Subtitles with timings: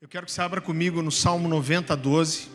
[0.00, 2.48] Eu quero que você abra comigo no Salmo 90, 12.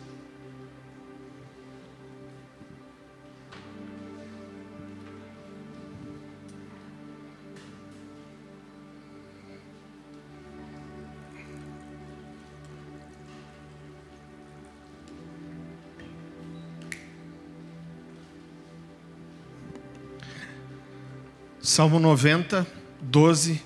[21.61, 22.65] Salmo 90,
[23.01, 23.61] 12.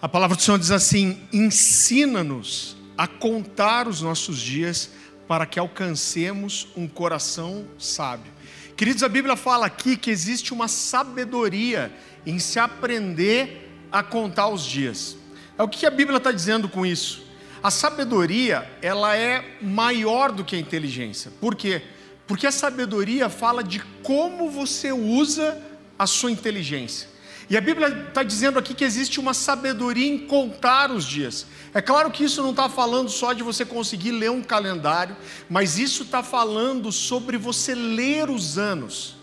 [0.00, 4.90] A palavra do Senhor diz assim: Ensina-nos a contar os nossos dias
[5.26, 8.32] para que alcancemos um coração sábio.
[8.76, 11.92] Queridos, a Bíblia fala aqui que existe uma sabedoria
[12.26, 15.16] em se aprender a contar os dias.
[15.56, 17.24] É o que a Bíblia está dizendo com isso?
[17.62, 21.30] A sabedoria ela é maior do que a inteligência.
[21.40, 21.82] Por quê?
[22.26, 25.62] Porque a sabedoria fala de como você usa
[25.98, 27.08] a sua inteligência.
[27.48, 31.46] E a Bíblia está dizendo aqui que existe uma sabedoria em contar os dias.
[31.74, 35.16] É claro que isso não está falando só de você conseguir ler um calendário,
[35.48, 39.16] mas isso está falando sobre você ler os anos,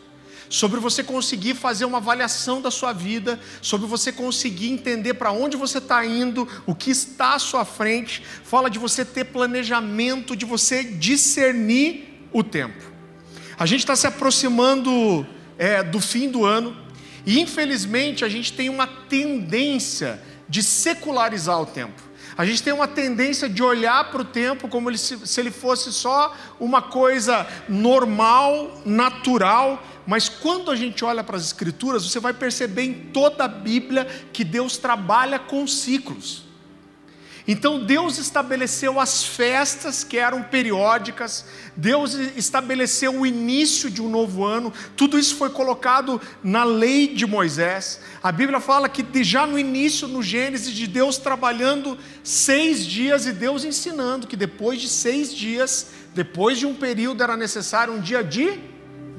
[0.49, 5.57] sobre você conseguir fazer uma avaliação da sua vida, sobre você conseguir entender para onde
[5.57, 8.23] você está indo, o que está à sua frente.
[8.43, 12.91] Fala de você ter planejamento, de você discernir o tempo.
[13.57, 15.25] A gente está se aproximando
[15.57, 16.75] é, do fim do ano.
[17.25, 22.01] E infelizmente a gente tem uma tendência de secularizar o tempo.
[22.37, 25.91] A gente tem uma tendência de olhar para o tempo como ele, se ele fosse
[25.91, 32.33] só uma coisa normal, natural, mas quando a gente olha para as Escrituras, você vai
[32.33, 36.50] perceber em toda a Bíblia que Deus trabalha com ciclos.
[37.47, 44.45] Então Deus estabeleceu as festas que eram periódicas, Deus estabeleceu o início de um novo
[44.45, 47.99] ano, tudo isso foi colocado na lei de Moisés.
[48.21, 53.31] A Bíblia fala que já no início, no Gênesis, de Deus trabalhando seis dias e
[53.31, 58.23] Deus ensinando que depois de seis dias, depois de um período, era necessário um dia
[58.23, 58.59] de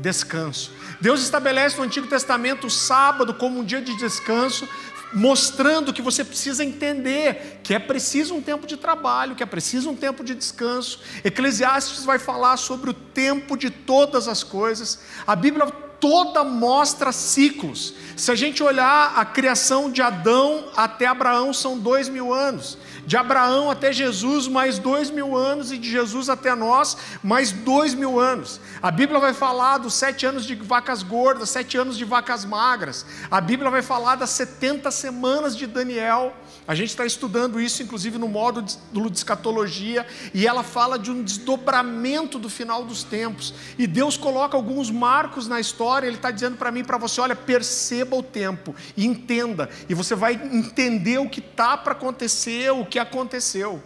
[0.00, 0.72] descanso.
[1.00, 4.68] Deus estabelece no Antigo Testamento o sábado como um dia de descanso,
[5.14, 9.90] mostrando que você precisa entender que é preciso um tempo de trabalho, que é preciso
[9.90, 11.00] um tempo de descanso.
[11.24, 15.00] Eclesiastes vai falar sobre o tempo de todas as coisas.
[15.26, 15.66] A Bíblia
[16.02, 17.94] toda mostra ciclos.
[18.16, 22.76] Se a gente olhar a criação de Adão até Abraão, são dois mil anos.
[23.06, 27.94] De Abraão até Jesus, mais dois mil anos, e de Jesus até nós, mais dois
[27.94, 28.60] mil anos.
[28.80, 33.04] A Bíblia vai falar dos sete anos de vacas gordas, sete anos de vacas magras.
[33.30, 36.34] A Bíblia vai falar das 70 semanas de Daniel.
[36.66, 41.22] A gente está estudando isso, inclusive, no módulo de escatologia, e ela fala de um
[41.22, 43.52] desdobramento do final dos tempos.
[43.76, 47.34] E Deus coloca alguns marcos na história, Ele está dizendo para mim para você: olha,
[47.34, 52.98] perceba o tempo, entenda, e você vai entender o que está para acontecer, o que
[52.98, 53.82] aconteceu.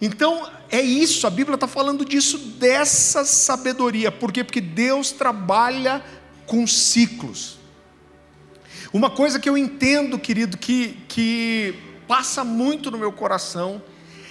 [0.00, 4.10] Então, é isso, a Bíblia está falando disso, dessa sabedoria.
[4.10, 4.42] Por quê?
[4.42, 6.04] Porque Deus trabalha
[6.44, 7.56] com ciclos.
[8.92, 13.82] Uma coisa que eu entendo, querido, que, que passa muito no meu coração,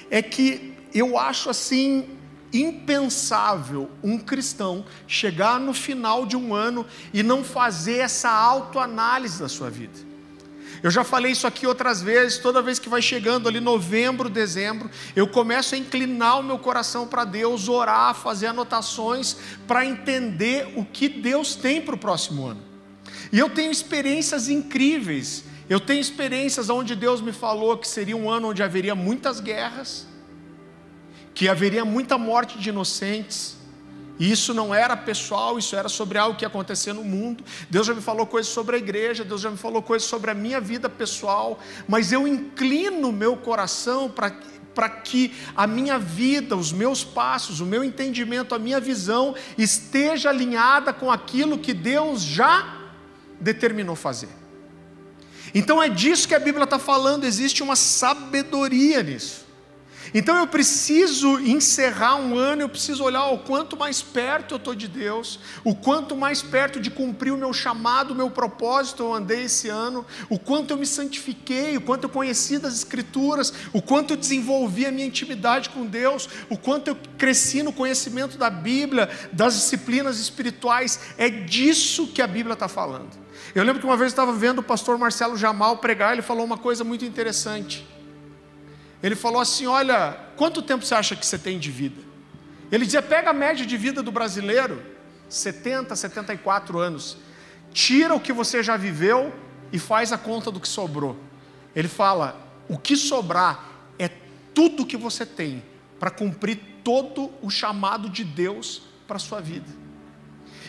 [0.09, 2.08] é que eu acho assim
[2.53, 9.50] impensável um cristão chegar no final de um ano e não fazer essa autoanálise da
[9.50, 10.16] sua vida.
[10.81, 14.90] Eu já falei isso aqui outras vezes, toda vez que vai chegando ali novembro, dezembro,
[15.16, 19.35] eu começo a inclinar o meu coração para Deus, orar, fazer anotações
[19.68, 22.62] para entender o que Deus tem para o próximo ano.
[23.31, 25.44] E eu tenho experiências incríveis.
[25.70, 30.08] Eu tenho experiências onde Deus me falou que seria um ano onde haveria muitas guerras,
[31.34, 33.58] que haveria muita morte de inocentes,
[34.18, 37.44] e isso não era pessoal, isso era sobre algo que ia acontecer no mundo.
[37.70, 40.34] Deus já me falou coisas sobre a igreja, Deus já me falou coisas sobre a
[40.34, 44.32] minha vida pessoal, mas eu inclino meu coração para
[44.76, 50.30] para que a minha vida, os meus passos, o meu entendimento, a minha visão esteja
[50.30, 52.90] alinhada com aquilo que Deus já
[53.40, 54.28] determinou fazer.
[55.55, 59.45] Então é disso que a Bíblia está falando, existe uma sabedoria nisso.
[60.13, 64.75] Então eu preciso encerrar um ano, eu preciso olhar o quanto mais perto eu estou
[64.75, 69.13] de Deus, o quanto mais perto de cumprir o meu chamado, o meu propósito eu
[69.13, 73.81] andei esse ano, o quanto eu me santifiquei, o quanto eu conheci das Escrituras, o
[73.81, 78.49] quanto eu desenvolvi a minha intimidade com Deus, o quanto eu cresci no conhecimento da
[78.49, 80.99] Bíblia, das disciplinas espirituais.
[81.17, 83.24] É disso que a Bíblia está falando.
[83.55, 86.43] Eu lembro que uma vez eu estava vendo o pastor Marcelo Jamal pregar, ele falou
[86.43, 87.87] uma coisa muito interessante.
[89.02, 92.02] Ele falou assim: Olha, quanto tempo você acha que você tem de vida?
[92.69, 94.84] Ele dizia: Pega a média de vida do brasileiro,
[95.29, 97.17] 70, 74 anos,
[97.72, 99.34] tira o que você já viveu
[99.72, 101.17] e faz a conta do que sobrou.
[101.73, 102.37] Ele fala:
[102.67, 103.63] O que sobrar
[103.97, 104.09] é
[104.53, 105.63] tudo que você tem
[105.97, 109.84] para cumprir todo o chamado de Deus para a sua vida.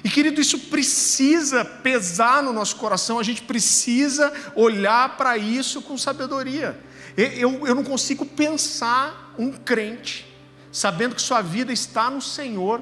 [0.06, 5.98] E querido, isso precisa pesar no nosso coração, a gente precisa olhar para isso com
[5.98, 6.80] sabedoria.
[7.16, 10.24] Eu, eu não consigo pensar um crente,
[10.70, 12.80] sabendo que sua vida está no Senhor,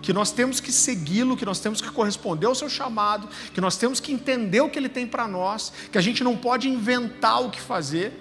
[0.00, 3.76] que nós temos que segui-lo, que nós temos que corresponder ao seu chamado, que nós
[3.76, 7.42] temos que entender o que ele tem para nós, que a gente não pode inventar
[7.42, 8.12] o que fazer.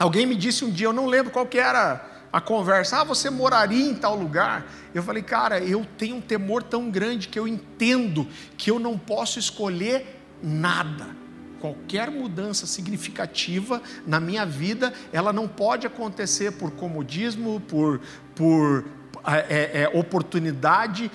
[0.00, 3.30] Alguém me disse um dia, eu não lembro qual que era a conversa, ah, você
[3.30, 4.70] moraria em tal lugar?
[4.94, 8.26] Eu falei, cara, eu tenho um temor tão grande que eu entendo
[8.56, 11.06] que eu não posso escolher nada.
[11.60, 18.00] Qualquer mudança significativa na minha vida, ela não pode acontecer por comodismo, por,
[18.34, 18.84] por
[19.26, 21.10] é, é, oportunidade.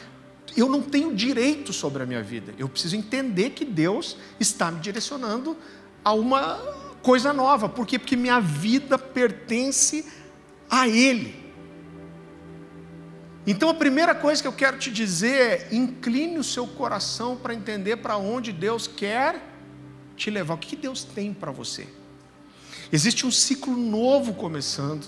[0.57, 2.53] Eu não tenho direito sobre a minha vida.
[2.57, 5.55] Eu preciso entender que Deus está me direcionando
[6.03, 6.57] a uma
[7.01, 7.69] coisa nova.
[7.69, 7.97] Por quê?
[7.97, 10.13] Porque minha vida pertence a
[10.87, 11.43] Ele.
[13.45, 17.53] Então a primeira coisa que eu quero te dizer é: incline o seu coração para
[17.53, 19.41] entender para onde Deus quer
[20.15, 20.53] te levar.
[20.53, 21.87] O que Deus tem para você?
[22.91, 25.05] Existe um ciclo novo começando.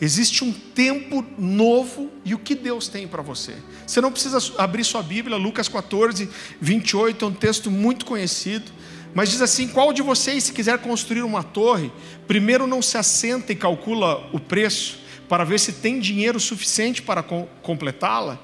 [0.00, 3.54] Existe um tempo novo e o que Deus tem para você.
[3.86, 6.28] Você não precisa abrir sua Bíblia, Lucas 14,
[6.60, 8.72] 28, é um texto muito conhecido.
[9.14, 11.92] Mas diz assim: qual de vocês, se quiser construir uma torre,
[12.26, 17.22] primeiro não se assenta e calcula o preço, para ver se tem dinheiro suficiente para
[17.22, 18.38] completá-la?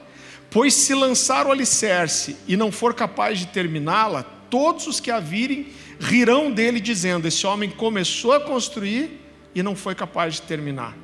[0.49, 5.21] Pois se lançar o alicerce e não for capaz de terminá-la, todos os que a
[5.21, 5.69] virem
[5.99, 9.21] rirão dele, dizendo: Esse homem começou a construir
[9.55, 10.97] e não foi capaz de terminar.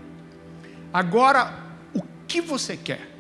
[0.93, 3.11] Agora, o que você quer?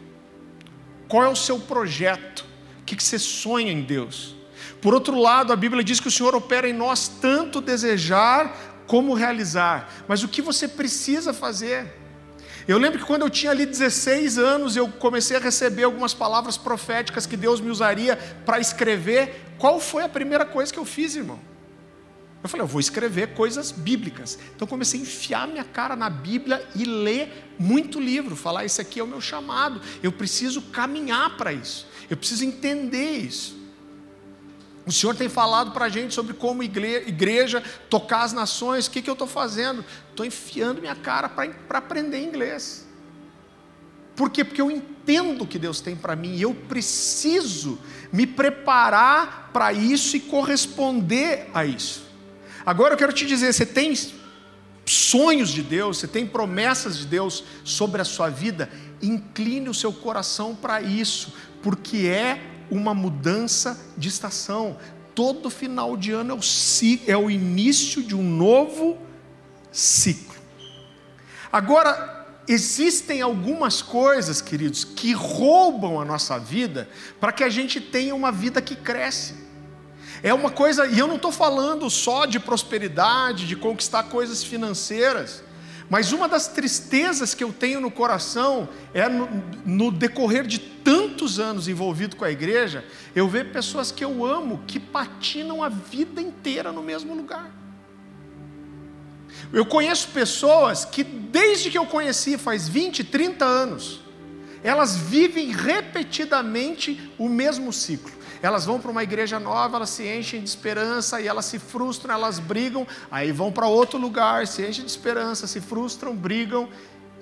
[1.08, 2.44] Qual é o seu projeto?
[2.80, 4.34] O que você sonha em Deus?
[4.80, 9.14] Por outro lado, a Bíblia diz que o Senhor opera em nós tanto desejar como
[9.14, 9.90] realizar.
[10.06, 11.92] Mas o que você precisa fazer?
[12.68, 16.56] Eu lembro que quando eu tinha ali 16 anos, eu comecei a receber algumas palavras
[16.56, 19.40] proféticas que Deus me usaria para escrever.
[19.58, 21.38] Qual foi a primeira coisa que eu fiz, irmão?
[22.42, 24.38] Eu falei, eu vou escrever coisas bíblicas.
[24.54, 29.00] Então comecei a enfiar minha cara na Bíblia e ler muito livro, falar isso aqui
[29.00, 29.80] é o meu chamado.
[30.02, 31.88] Eu preciso caminhar para isso.
[32.10, 33.55] Eu preciso entender isso.
[34.86, 38.86] O Senhor tem falado para a gente sobre como igreja tocar as nações.
[38.86, 39.84] O que, que eu estou fazendo?
[40.10, 42.86] Estou enfiando minha cara para aprender inglês.
[44.14, 44.44] Por quê?
[44.44, 47.78] Porque eu entendo o que Deus tem para mim e eu preciso
[48.12, 52.06] me preparar para isso e corresponder a isso.
[52.64, 53.92] Agora eu quero te dizer: você tem
[54.86, 58.70] sonhos de Deus, você tem promessas de Deus sobre a sua vida,
[59.02, 64.76] incline o seu coração para isso, porque é uma mudança de estação.
[65.14, 66.40] Todo final de ano é o,
[67.06, 68.98] é o início de um novo
[69.72, 70.34] ciclo.
[71.50, 78.14] Agora, existem algumas coisas, queridos, que roubam a nossa vida para que a gente tenha
[78.14, 79.34] uma vida que cresce.
[80.22, 85.42] É uma coisa, e eu não estou falando só de prosperidade, de conquistar coisas financeiras.
[85.88, 89.28] Mas uma das tristezas que eu tenho no coração é no,
[89.64, 90.58] no, decorrer de
[91.16, 92.84] tantos anos envolvido com a igreja,
[93.14, 97.50] eu ver pessoas que eu amo que patinam a vida inteira no mesmo lugar.
[99.50, 104.00] Eu conheço pessoas que, desde que eu conheci, faz 20, 30 anos,
[104.62, 108.12] elas vivem repetidamente o mesmo ciclo.
[108.42, 112.12] Elas vão para uma igreja nova, elas se enchem de esperança e elas se frustram,
[112.12, 116.68] elas brigam, aí vão para outro lugar, se enchem de esperança, se frustram, brigam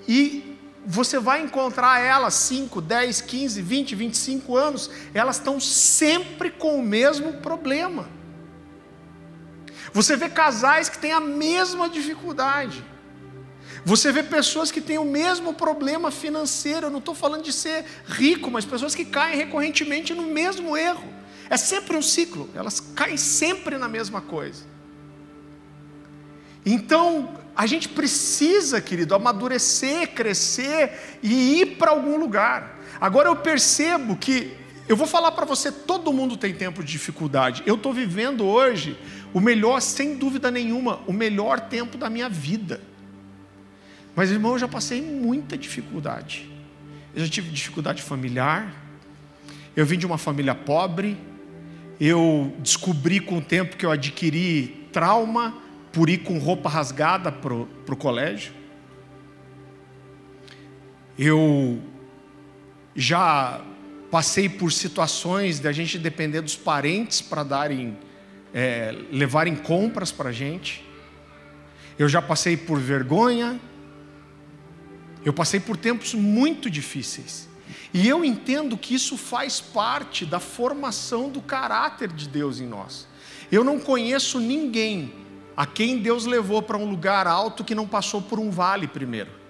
[0.05, 0.54] e
[0.85, 6.83] você vai encontrar elas 5, 10, 15, 20, 25 anos, elas estão sempre com o
[6.83, 8.07] mesmo problema.
[9.91, 12.83] Você vê casais que têm a mesma dificuldade.
[13.83, 16.87] Você vê pessoas que têm o mesmo problema financeiro.
[16.87, 21.07] Eu não estou falando de ser rico, mas pessoas que caem recorrentemente no mesmo erro.
[21.49, 24.63] É sempre um ciclo, elas caem sempre na mesma coisa.
[26.65, 32.79] Então, a gente precisa, querido, amadurecer, crescer e ir para algum lugar.
[32.99, 34.51] Agora eu percebo que,
[34.89, 37.63] eu vou falar para você, todo mundo tem tempo de dificuldade.
[37.65, 38.97] Eu estou vivendo hoje
[39.33, 42.81] o melhor, sem dúvida nenhuma, o melhor tempo da minha vida.
[44.15, 46.49] Mas, irmão, eu já passei muita dificuldade.
[47.15, 48.73] Eu já tive dificuldade familiar.
[49.75, 51.17] Eu vim de uma família pobre.
[51.99, 55.64] Eu descobri com o tempo que eu adquiri trauma
[55.95, 58.53] por ir com roupa rasgada para o colégio.
[61.17, 61.81] Eu
[62.93, 63.61] já
[64.11, 67.97] passei por situações de a gente depender dos parentes para darem,
[68.53, 70.85] é, levarem compras para a gente.
[71.97, 73.57] Eu já passei por vergonha,
[75.23, 77.49] Eu passei por tempos muito difíceis.
[77.91, 83.07] E eu entendo que isso faz parte da formação do caráter de Deus em nós.
[83.51, 85.24] Eu não conheço ninguém
[85.55, 89.45] a quem Deus levou para um lugar alto que não passou por um vale primeiro.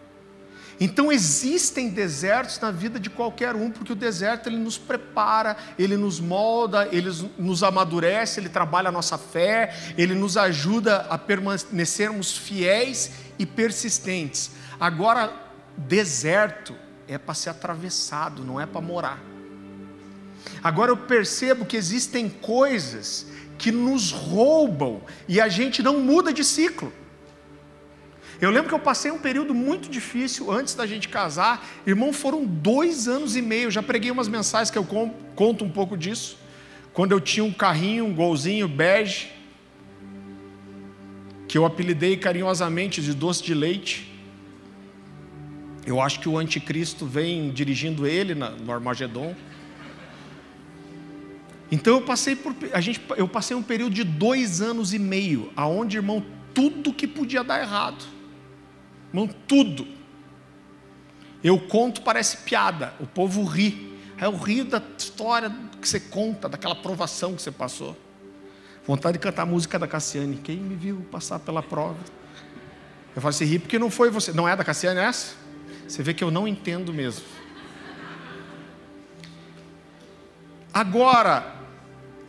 [0.79, 5.95] Então existem desertos na vida de qualquer um, porque o deserto ele nos prepara, ele
[5.95, 12.37] nos molda, ele nos amadurece, ele trabalha a nossa fé, ele nos ajuda a permanecermos
[12.37, 14.51] fiéis e persistentes.
[14.77, 15.33] Agora,
[15.77, 16.75] deserto
[17.07, 19.19] é para ser atravessado, não é para morar.
[20.61, 26.43] Agora eu percebo que existem coisas que nos roubam e a gente não muda de
[26.43, 26.91] ciclo.
[28.41, 31.65] Eu lembro que eu passei um período muito difícil antes da gente casar.
[31.87, 33.71] Irmão, foram dois anos e meio.
[33.71, 34.85] Já preguei umas mensagens que eu
[35.35, 36.37] conto um pouco disso.
[36.93, 39.31] Quando eu tinha um carrinho, um golzinho bege,
[41.47, 44.11] que eu apelidei carinhosamente de doce de leite.
[45.85, 49.35] Eu acho que o anticristo vem dirigindo ele no Armagedon.
[51.71, 55.51] Então eu passei por a gente, eu passei um período de dois anos e meio,
[55.55, 58.05] aonde irmão tudo que podia dar errado,
[59.09, 59.87] irmão tudo.
[61.43, 63.93] Eu conto parece piada, o povo ri.
[64.17, 67.97] É o rio da história que você conta, daquela provação que você passou.
[68.87, 70.37] Vontade de cantar a música da Cassiane.
[70.37, 71.99] Quem me viu passar pela prova?
[73.15, 74.31] Eu falo assim, ri porque não foi você.
[74.31, 75.35] Não é da Cassiane essa?
[75.87, 77.25] Você vê que eu não entendo mesmo.
[80.73, 81.54] Agora,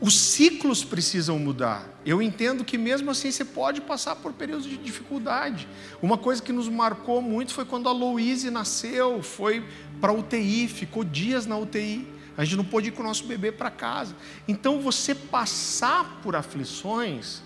[0.00, 1.88] os ciclos precisam mudar.
[2.05, 5.67] Eu entendo que mesmo assim você pode passar por períodos de dificuldade.
[6.03, 9.65] Uma coisa que nos marcou muito foi quando a Louise nasceu, foi
[10.00, 12.07] para UTI, ficou dias na UTI.
[12.37, 14.15] A gente não pôde ir com o nosso bebê para casa.
[14.47, 17.43] Então você passar por aflições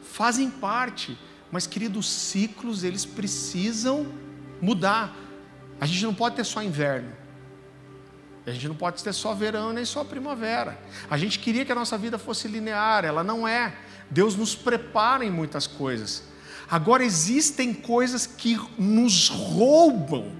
[0.00, 1.18] fazem parte,
[1.50, 4.06] mas queridos, ciclos eles precisam
[4.62, 5.16] mudar.
[5.80, 7.12] A gente não pode ter só inverno.
[8.48, 10.78] A gente não pode ter só verão nem só primavera.
[11.10, 13.74] A gente queria que a nossa vida fosse linear, ela não é.
[14.10, 16.22] Deus nos prepara em muitas coisas.
[16.70, 20.32] Agora existem coisas que nos roubam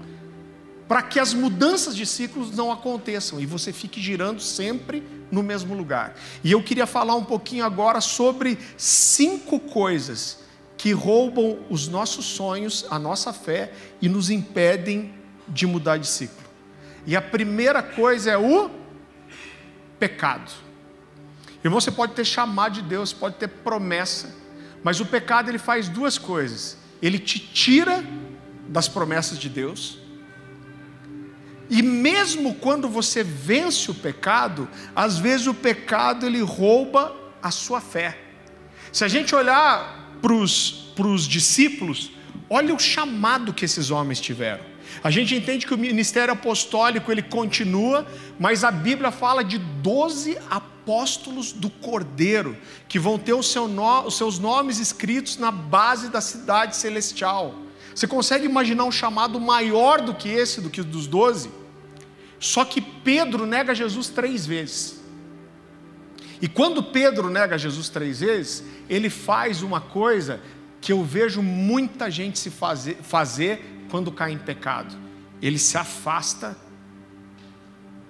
[0.87, 5.75] para que as mudanças de ciclos não aconteçam e você fique girando sempre no mesmo
[5.75, 6.15] lugar.
[6.43, 10.39] E eu queria falar um pouquinho agora sobre cinco coisas
[10.77, 15.13] que roubam os nossos sonhos, a nossa fé e nos impedem
[15.47, 16.48] de mudar de ciclo.
[17.09, 18.69] E a primeira coisa é o
[19.99, 20.51] pecado.
[21.63, 24.35] Irmão, você pode ter chamado de Deus, pode ter promessa,
[24.83, 26.77] mas o pecado ele faz duas coisas.
[27.01, 28.05] Ele te tira
[28.67, 29.97] das promessas de Deus.
[31.67, 37.81] E mesmo quando você vence o pecado, às vezes o pecado ele rouba a sua
[37.81, 38.19] fé.
[38.91, 42.11] Se a gente olhar para os discípulos,
[42.47, 44.68] olha o chamado que esses homens tiveram.
[45.03, 48.05] A gente entende que o ministério apostólico ele continua,
[48.39, 54.17] mas a Bíblia fala de 12 apóstolos do Cordeiro, que vão ter seu no, os
[54.17, 57.55] seus nomes escritos na base da cidade celestial.
[57.93, 61.49] Você consegue imaginar um chamado maior do que esse, do que dos 12?
[62.39, 64.99] Só que Pedro nega Jesus três vezes.
[66.41, 70.39] E quando Pedro nega Jesus três vezes, ele faz uma coisa
[70.79, 74.95] que eu vejo muita gente se fazer, fazer quando cai em pecado,
[75.41, 76.57] ele se afasta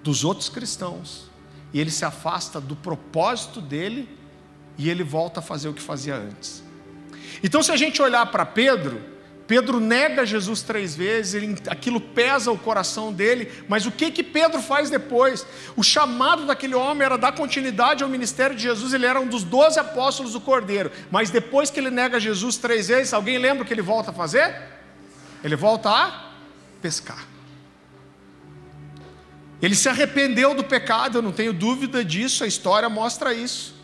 [0.02, 1.30] dos outros cristãos,
[1.72, 4.08] e ele se afasta do propósito dele,
[4.76, 6.62] e ele volta a fazer o que fazia antes.
[7.42, 9.00] Então, se a gente olhar para Pedro,
[9.46, 14.22] Pedro nega Jesus três vezes, ele, aquilo pesa o coração dele, mas o que que
[14.22, 15.44] Pedro faz depois?
[15.76, 19.42] O chamado daquele homem era dar continuidade ao ministério de Jesus, ele era um dos
[19.42, 23.66] doze apóstolos do Cordeiro, mas depois que ele nega Jesus três vezes, alguém lembra o
[23.66, 24.79] que ele volta a fazer?
[25.42, 26.30] Ele volta a
[26.80, 27.26] pescar.
[29.62, 33.74] Ele se arrependeu do pecado, eu não tenho dúvida disso, a história mostra isso.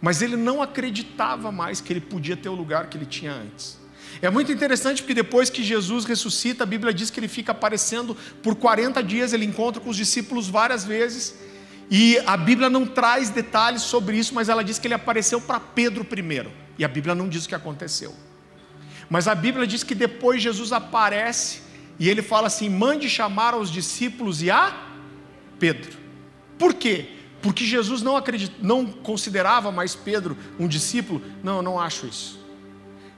[0.00, 3.80] Mas ele não acreditava mais que ele podia ter o lugar que ele tinha antes.
[4.20, 8.16] É muito interessante porque depois que Jesus ressuscita, a Bíblia diz que ele fica aparecendo
[8.42, 11.34] por 40 dias, ele encontra com os discípulos várias vezes.
[11.90, 15.58] E a Bíblia não traz detalhes sobre isso, mas ela diz que ele apareceu para
[15.58, 16.52] Pedro primeiro.
[16.78, 18.14] E a Bíblia não diz o que aconteceu.
[19.12, 21.60] Mas a Bíblia diz que depois Jesus aparece
[21.98, 24.74] e ele fala assim: mande chamar aos discípulos e a
[25.58, 25.98] Pedro.
[26.58, 27.10] Por quê?
[27.42, 28.54] Porque Jesus não, acredit...
[28.62, 31.20] não considerava mais Pedro um discípulo?
[31.44, 32.42] Não, eu não acho isso.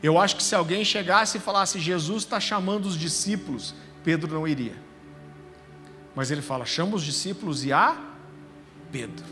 [0.03, 3.73] Eu acho que se alguém chegasse e falasse, Jesus está chamando os discípulos,
[4.03, 4.75] Pedro não iria.
[6.13, 7.97] Mas ele fala, chama os discípulos e a
[8.91, 9.25] Pedro.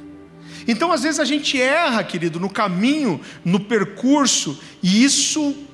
[0.69, 5.67] Então, às vezes, a gente erra, querido, no caminho, no percurso, e isso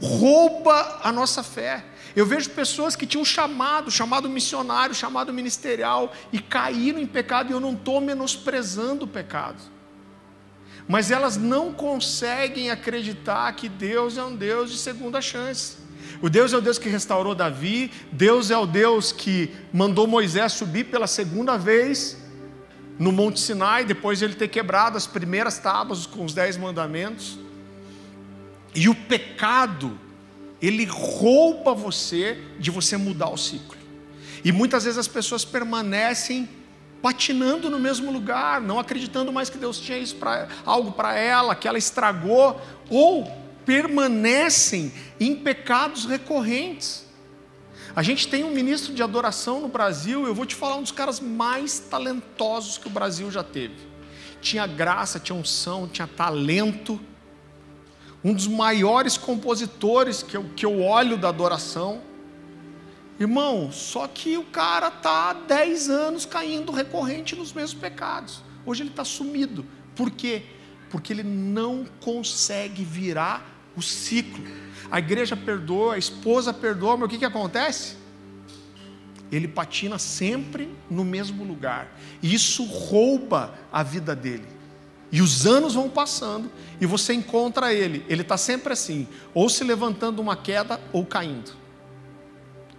[0.00, 1.84] rouba a nossa fé.
[2.16, 7.52] Eu vejo pessoas que tinham chamado, chamado missionário, chamado ministerial, e caíram em pecado, e
[7.52, 9.62] eu não estou menosprezando o pecado.
[10.88, 15.76] Mas elas não conseguem acreditar que Deus é um Deus de segunda chance.
[16.22, 20.52] O Deus é o Deus que restaurou Davi, Deus é o Deus que mandou Moisés
[20.52, 22.16] subir pela segunda vez
[22.98, 27.38] no Monte Sinai, depois de ele ter quebrado as primeiras tábuas com os dez mandamentos.
[28.74, 29.98] E o pecado,
[30.60, 33.76] ele rouba você de você mudar o ciclo.
[34.44, 36.48] E muitas vezes as pessoas permanecem
[37.02, 41.68] patinando no mesmo lugar, não acreditando mais que Deus tinha pra, algo para ela, que
[41.68, 42.60] ela estragou,
[42.90, 43.30] ou
[43.64, 47.06] permanecem em pecados recorrentes.
[47.94, 50.92] A gente tem um ministro de adoração no Brasil, eu vou te falar um dos
[50.92, 53.74] caras mais talentosos que o Brasil já teve.
[54.40, 57.00] Tinha graça, tinha unção, tinha talento.
[58.24, 62.00] Um dos maiores compositores que eu, que eu olho da adoração.
[63.18, 68.42] Irmão, só que o cara está há 10 anos caindo recorrente nos mesmos pecados.
[68.64, 69.64] Hoje ele está sumido.
[69.94, 70.42] Por quê?
[70.90, 74.44] Porque ele não consegue virar o ciclo.
[74.90, 77.96] A igreja perdoa, a esposa perdoa, mas o que, que acontece?
[79.30, 81.96] Ele patina sempre no mesmo lugar.
[82.22, 84.57] E isso rouba a vida dele.
[85.10, 86.50] E os anos vão passando
[86.80, 88.04] e você encontra ele.
[88.08, 91.52] Ele está sempre assim, ou se levantando uma queda ou caindo.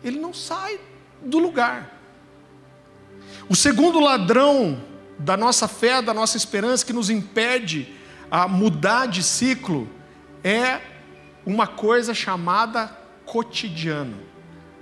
[0.03, 0.79] Ele não sai
[1.21, 1.99] do lugar.
[3.49, 4.81] O segundo ladrão
[5.17, 7.93] da nossa fé, da nossa esperança, que nos impede
[8.29, 9.89] a mudar de ciclo,
[10.43, 10.79] é
[11.45, 12.87] uma coisa chamada
[13.25, 14.17] cotidiano.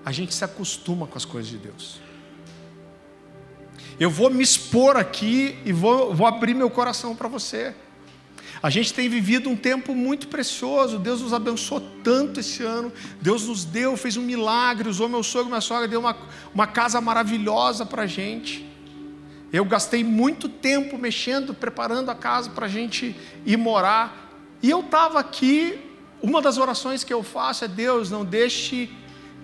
[0.06, 2.00] A gente se acostuma com as coisas de Deus.
[4.00, 7.74] Eu vou me expor aqui e vou, vou abrir meu coração para você.
[8.62, 11.00] A gente tem vivido um tempo muito precioso.
[11.00, 12.92] Deus nos abençoou tanto esse ano.
[13.22, 14.90] Deus nos deu, fez um milagre.
[14.90, 16.16] Usou meu sogro e minha sogra, deu uma,
[16.54, 18.66] uma casa maravilhosa para a gente.
[19.52, 24.28] Eu gastei muito tempo mexendo, preparando a casa para a gente ir morar.
[24.62, 25.80] E eu estava aqui,
[26.22, 28.90] uma das orações que eu faço é: Deus, não deixe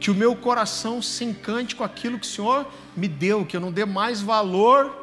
[0.03, 3.61] que o meu coração se encante com aquilo que o Senhor me deu, que eu
[3.61, 4.93] não dê mais valor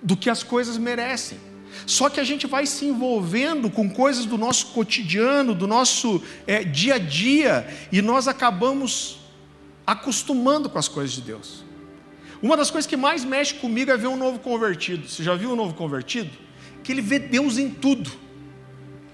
[0.00, 1.40] do que as coisas merecem.
[1.84, 6.62] Só que a gente vai se envolvendo com coisas do nosso cotidiano, do nosso é,
[6.62, 9.18] dia a dia, e nós acabamos
[9.84, 11.64] acostumando com as coisas de Deus.
[12.40, 15.08] Uma das coisas que mais mexe comigo é ver um novo convertido.
[15.08, 16.30] Você já viu um novo convertido?
[16.84, 18.08] Que ele vê Deus em tudo.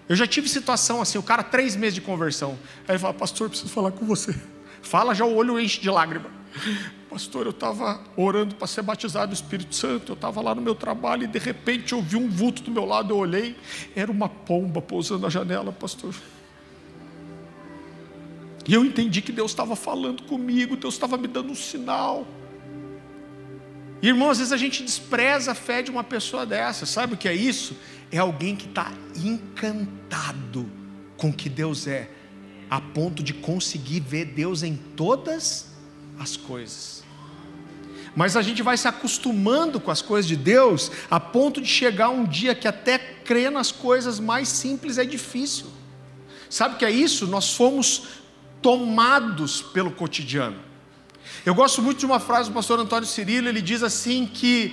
[0.09, 2.59] Eu já tive situação assim, o cara três meses de conversão.
[2.87, 4.35] Aí ele fala, pastor, preciso falar com você.
[4.83, 6.31] Fala, já o olho enche de lágrima.
[7.09, 10.13] Pastor, eu estava orando para ser batizado do Espírito Santo.
[10.13, 12.85] Eu estava lá no meu trabalho e de repente eu vi um vulto do meu
[12.85, 13.13] lado.
[13.15, 13.57] Eu olhei,
[13.97, 16.15] era uma pomba pousando na janela, pastor.
[18.67, 22.27] E eu entendi que Deus estava falando comigo, Deus estava me dando um sinal.
[24.03, 26.85] Irmão, às vezes a gente despreza a fé de uma pessoa dessa.
[26.85, 27.77] Sabe o que é isso?
[28.15, 30.71] É alguém que está encantado
[31.17, 32.09] com que Deus é,
[32.71, 35.67] a ponto de conseguir ver Deus em todas
[36.17, 37.03] as coisas.
[38.15, 42.11] Mas a gente vai se acostumando com as coisas de Deus, a ponto de chegar
[42.11, 45.67] um dia que até crer nas coisas mais simples é difícil.
[46.49, 47.27] Sabe o que é isso?
[47.27, 48.05] Nós fomos
[48.63, 50.61] tomados pelo cotidiano.
[51.45, 54.73] Eu gosto muito de uma frase do pastor Antônio Cirilo, ele diz assim que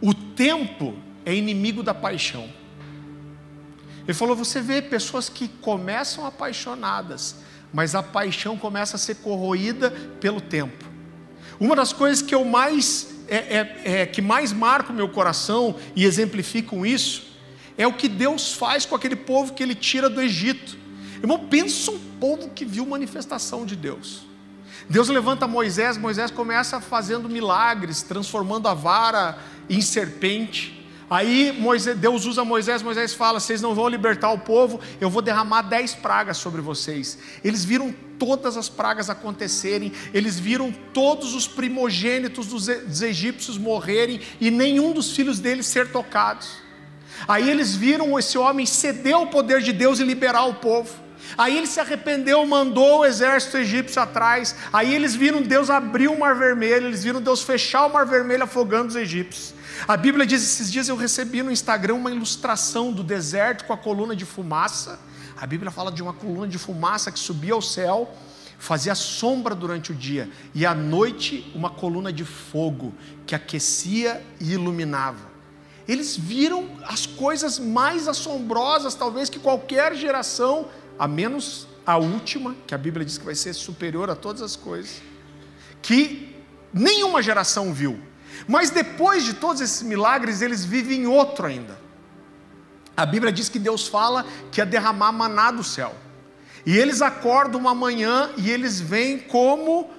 [0.00, 0.94] o tempo
[1.24, 2.48] é inimigo da paixão.
[4.06, 7.36] Ele falou: você vê pessoas que começam apaixonadas,
[7.72, 9.90] mas a paixão começa a ser corroída
[10.20, 10.84] pelo tempo.
[11.58, 15.76] Uma das coisas que eu mais é, é, é, que mais marca o meu coração
[15.94, 17.34] e exemplificam isso
[17.78, 20.78] é o que Deus faz com aquele povo que Ele tira do Egito.
[21.18, 24.26] Irmão, pensa um povo que viu manifestação de Deus.
[24.88, 29.38] Deus levanta Moisés, Moisés começa fazendo milagres, transformando a vara
[29.68, 30.75] em serpente.
[31.08, 35.22] Aí Moisés, Deus usa Moisés, Moisés fala: vocês não vão libertar o povo, eu vou
[35.22, 37.18] derramar dez pragas sobre vocês.
[37.44, 44.50] Eles viram todas as pragas acontecerem, eles viram todos os primogênitos dos, egípcios morrerem e
[44.50, 46.48] nenhum dos filhos deles ser tocados.
[47.28, 51.06] Aí eles viram esse homem ceder o poder de Deus e liberar o povo.
[51.38, 54.54] Aí ele se arrependeu, mandou o exército egípcio atrás.
[54.72, 58.44] Aí eles viram Deus abrir o mar vermelho, eles viram Deus fechar o mar vermelho
[58.44, 59.55] afogando os egípcios.
[59.86, 63.76] A Bíblia diz: esses dias eu recebi no Instagram uma ilustração do deserto com a
[63.76, 64.98] coluna de fumaça.
[65.36, 68.14] A Bíblia fala de uma coluna de fumaça que subia ao céu,
[68.58, 72.94] fazia sombra durante o dia, e à noite uma coluna de fogo
[73.26, 75.36] que aquecia e iluminava.
[75.86, 82.74] Eles viram as coisas mais assombrosas, talvez, que qualquer geração a menos a última, que
[82.74, 85.00] a Bíblia diz que vai ser superior a todas as coisas,
[85.80, 86.34] que
[86.72, 88.00] nenhuma geração viu.
[88.46, 91.78] Mas depois de todos esses milagres, eles vivem outro ainda.
[92.96, 95.94] A Bíblia diz que Deus fala que ia derramar maná do céu.
[96.64, 99.90] E eles acordam uma manhã e eles veem como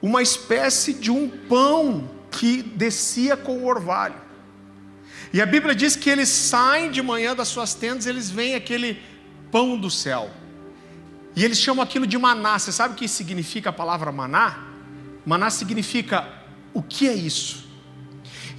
[0.00, 4.26] uma espécie de um pão que descia com o orvalho.
[5.32, 9.02] E a Bíblia diz que eles saem de manhã das suas tendas, eles veem aquele
[9.50, 10.30] pão do céu.
[11.34, 12.58] E eles chamam aquilo de maná.
[12.58, 14.64] Você sabe o que significa a palavra maná?
[15.24, 16.26] Maná significa
[16.72, 17.65] o que é isso?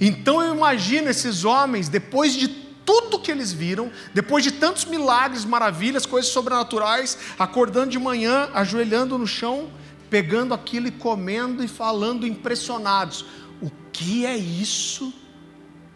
[0.00, 5.44] Então eu imagino esses homens, depois de tudo que eles viram, depois de tantos milagres,
[5.44, 9.70] maravilhas, coisas sobrenaturais, acordando de manhã, ajoelhando no chão,
[10.08, 13.26] pegando aquilo e comendo e falando impressionados:
[13.60, 15.12] o que é isso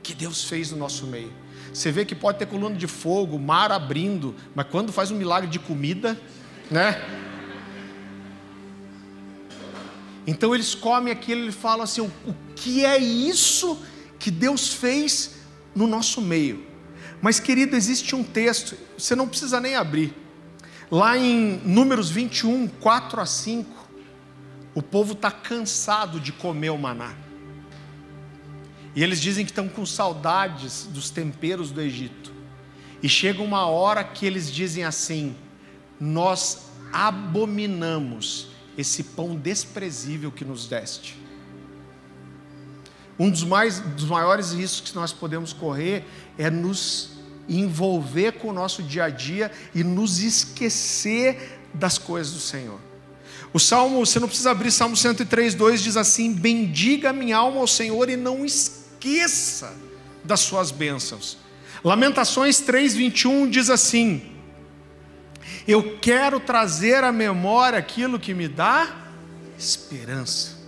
[0.03, 1.33] que Deus fez no nosso meio?
[1.73, 5.49] Você vê que pode ter coluna de fogo, mar abrindo, mas quando faz um milagre
[5.49, 6.21] de comida,
[6.71, 7.03] né?
[10.27, 13.79] Então eles comem aquilo e falam assim: o que é isso
[14.23, 15.33] que Deus fez
[15.75, 16.65] no nosso meio?
[17.21, 20.15] Mas, querido, existe um texto, você não precisa nem abrir.
[20.89, 23.89] Lá em Números 21, 4 a 5,
[24.77, 27.17] o povo está cansado de comer o maná.
[28.95, 32.33] E eles dizem que estão com saudades dos temperos do Egito.
[33.03, 35.35] E chega uma hora que eles dizem assim:
[35.99, 41.22] nós abominamos esse pão desprezível que nos deste.
[43.19, 46.05] Um dos, mais, dos maiores riscos que nós podemos correr
[46.39, 47.11] é nos
[47.49, 52.81] envolver com o nosso dia a dia e nos esquecer das coisas do Senhor.
[53.53, 57.67] O Salmo, você não precisa abrir, Salmo 103, 2 diz assim: Bendiga minha alma ao
[57.67, 59.77] Senhor e não esqueça
[60.25, 61.37] das suas bênçãos.
[61.85, 64.33] Lamentações 3, 21 diz assim:
[65.67, 68.89] eu quero trazer à memória aquilo que me dá
[69.59, 70.62] esperança.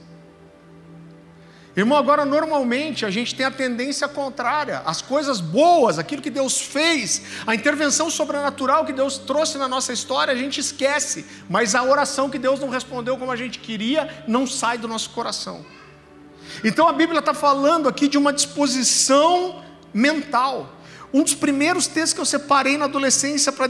[1.77, 4.83] Irmão, agora normalmente a gente tem a tendência contrária.
[4.87, 9.93] As coisas boas, aquilo que Deus fez, a intervenção sobrenatural que Deus trouxe na nossa
[9.93, 11.27] história, a gente esquece.
[11.49, 15.11] Mas a oração que Deus não respondeu como a gente queria, não sai do nosso
[15.11, 15.67] coração.
[16.63, 20.77] Então a Bíblia está falando aqui de uma disposição mental.
[21.13, 23.67] Um dos primeiros textos que eu separei na adolescência para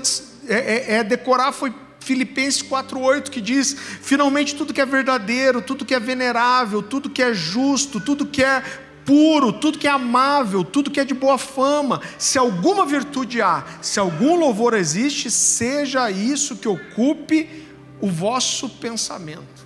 [0.47, 5.85] é, é, é decorar foi Filipenses 4,8 que diz: finalmente tudo que é verdadeiro, tudo
[5.85, 8.62] que é venerável, tudo que é justo, tudo que é
[9.05, 13.64] puro, tudo que é amável, tudo que é de boa fama, se alguma virtude há,
[13.83, 17.67] se algum louvor existe, seja isso que ocupe
[18.01, 19.64] o vosso pensamento.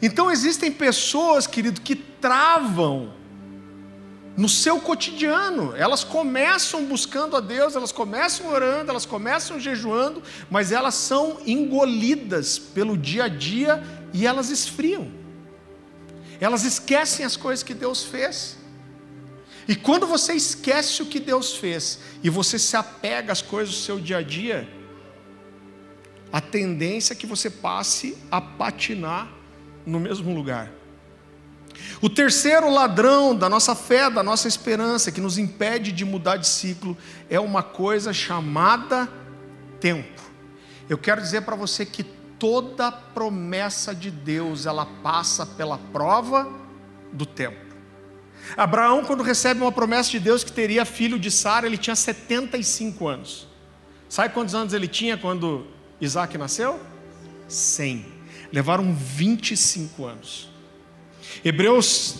[0.00, 3.17] Então existem pessoas, querido, que travam
[4.38, 5.74] no seu cotidiano.
[5.76, 12.56] Elas começam buscando a Deus, elas começam orando, elas começam jejuando, mas elas são engolidas
[12.56, 13.82] pelo dia a dia
[14.14, 15.10] e elas esfriam.
[16.40, 18.56] Elas esquecem as coisas que Deus fez.
[19.66, 23.80] E quando você esquece o que Deus fez e você se apega às coisas do
[23.80, 24.68] seu dia a dia,
[26.32, 29.28] a tendência é que você passe a patinar
[29.84, 30.77] no mesmo lugar.
[32.00, 36.46] O terceiro ladrão da nossa fé, da nossa esperança, que nos impede de mudar de
[36.46, 36.96] ciclo,
[37.28, 39.08] é uma coisa chamada
[39.80, 40.22] tempo.
[40.88, 42.02] Eu quero dizer para você que
[42.38, 46.50] toda promessa de Deus, ela passa pela prova
[47.12, 47.68] do tempo.
[48.56, 53.06] Abraão, quando recebe uma promessa de Deus que teria filho de Sara, ele tinha 75
[53.06, 53.46] anos.
[54.08, 55.66] Sabe quantos anos ele tinha quando
[56.00, 56.80] Isaac nasceu?
[57.46, 58.06] 100.
[58.52, 60.47] Levaram 25 anos.
[61.44, 62.16] Hebreus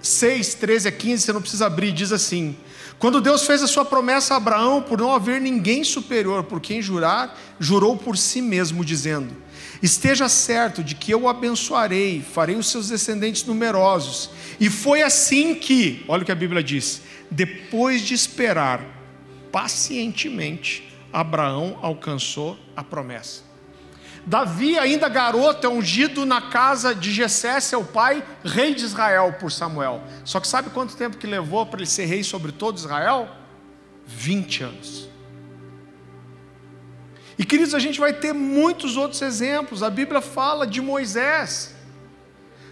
[0.00, 2.56] 6, 13 a 15, você não precisa abrir, diz assim:
[2.98, 6.80] Quando Deus fez a sua promessa a Abraão, por não haver ninguém superior por quem
[6.80, 9.34] jurar, jurou por si mesmo, dizendo:
[9.82, 14.30] Esteja certo de que eu o abençoarei, farei os seus descendentes numerosos.
[14.58, 18.82] E foi assim que, olha o que a Bíblia diz: depois de esperar
[19.52, 23.47] pacientemente, Abraão alcançou a promessa.
[24.28, 29.50] Davi, ainda garoto, é ungido na casa de Jessé, seu pai, rei de Israel por
[29.50, 30.02] Samuel.
[30.22, 33.26] Só que sabe quanto tempo que levou para ele ser rei sobre todo Israel?
[34.06, 35.08] 20 anos.
[37.38, 39.82] E queridos, a gente vai ter muitos outros exemplos.
[39.82, 41.74] A Bíblia fala de Moisés.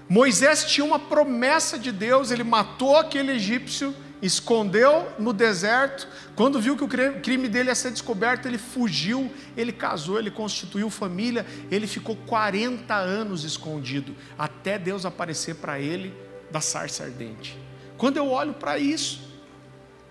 [0.06, 6.08] Moisés tinha uma promessa de Deus, ele matou aquele egípcio escondeu no deserto.
[6.34, 10.88] Quando viu que o crime dele ia ser descoberto, ele fugiu, ele casou, ele constituiu
[10.90, 16.14] família, ele ficou 40 anos escondido, até Deus aparecer para ele
[16.50, 17.58] da sarça ardente.
[17.96, 19.26] Quando eu olho para isso,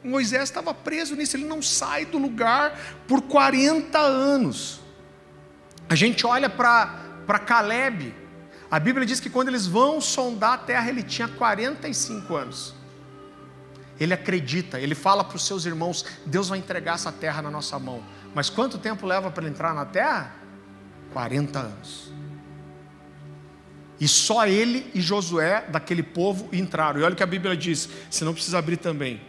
[0.04, 4.82] Moisés estava preso nisso, ele não sai do lugar por 40 anos.
[5.90, 8.14] A gente olha para Caleb,
[8.70, 12.76] a Bíblia diz que quando eles vão sondar a terra, ele tinha 45 anos.
[14.00, 17.80] Ele acredita, ele fala para os seus irmãos: Deus vai entregar essa terra na nossa
[17.80, 18.04] mão.
[18.34, 20.36] Mas quanto tempo leva para ele entrar na terra?
[21.14, 22.14] 40 anos.
[24.00, 27.00] E só ele e Josué daquele povo entraram.
[27.00, 29.22] E olha o que a Bíblia diz, se não precisa abrir também.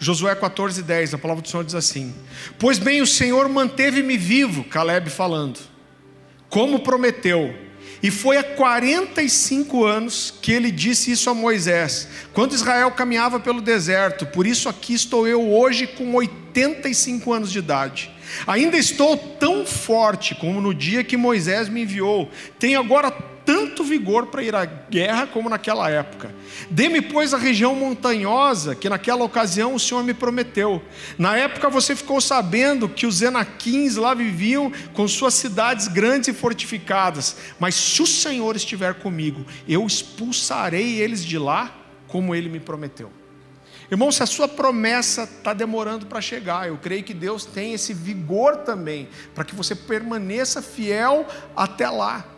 [0.00, 2.14] Josué 14, 10, a palavra do Senhor diz assim:
[2.58, 5.58] Pois bem, o Senhor manteve-me vivo, Caleb falando,
[6.48, 7.67] como prometeu.
[8.02, 13.60] E foi há 45 anos que ele disse isso a Moisés, quando Israel caminhava pelo
[13.60, 14.26] deserto.
[14.26, 18.10] Por isso aqui estou eu hoje com 85 anos de idade.
[18.46, 22.30] Ainda estou tão forte como no dia que Moisés me enviou.
[22.58, 23.10] Tenho agora
[23.48, 26.34] tanto vigor para ir à guerra como naquela época.
[26.70, 30.82] Dê-me, pois, a região montanhosa que naquela ocasião o Senhor me prometeu.
[31.16, 36.34] Na época você ficou sabendo que os Enaquins lá viviam com suas cidades grandes e
[36.34, 37.38] fortificadas.
[37.58, 41.74] Mas se o Senhor estiver comigo, eu expulsarei eles de lá,
[42.06, 43.10] como ele me prometeu.
[43.90, 47.94] Irmão, se a sua promessa está demorando para chegar, eu creio que Deus tem esse
[47.94, 52.34] vigor também, para que você permaneça fiel até lá.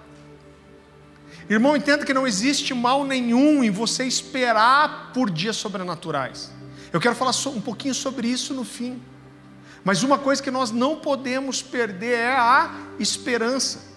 [1.51, 6.53] Irmão, entenda que não existe mal nenhum em você esperar por dias sobrenaturais.
[6.93, 9.03] Eu quero falar um pouquinho sobre isso no fim.
[9.83, 13.91] Mas uma coisa que nós não podemos perder é a esperança.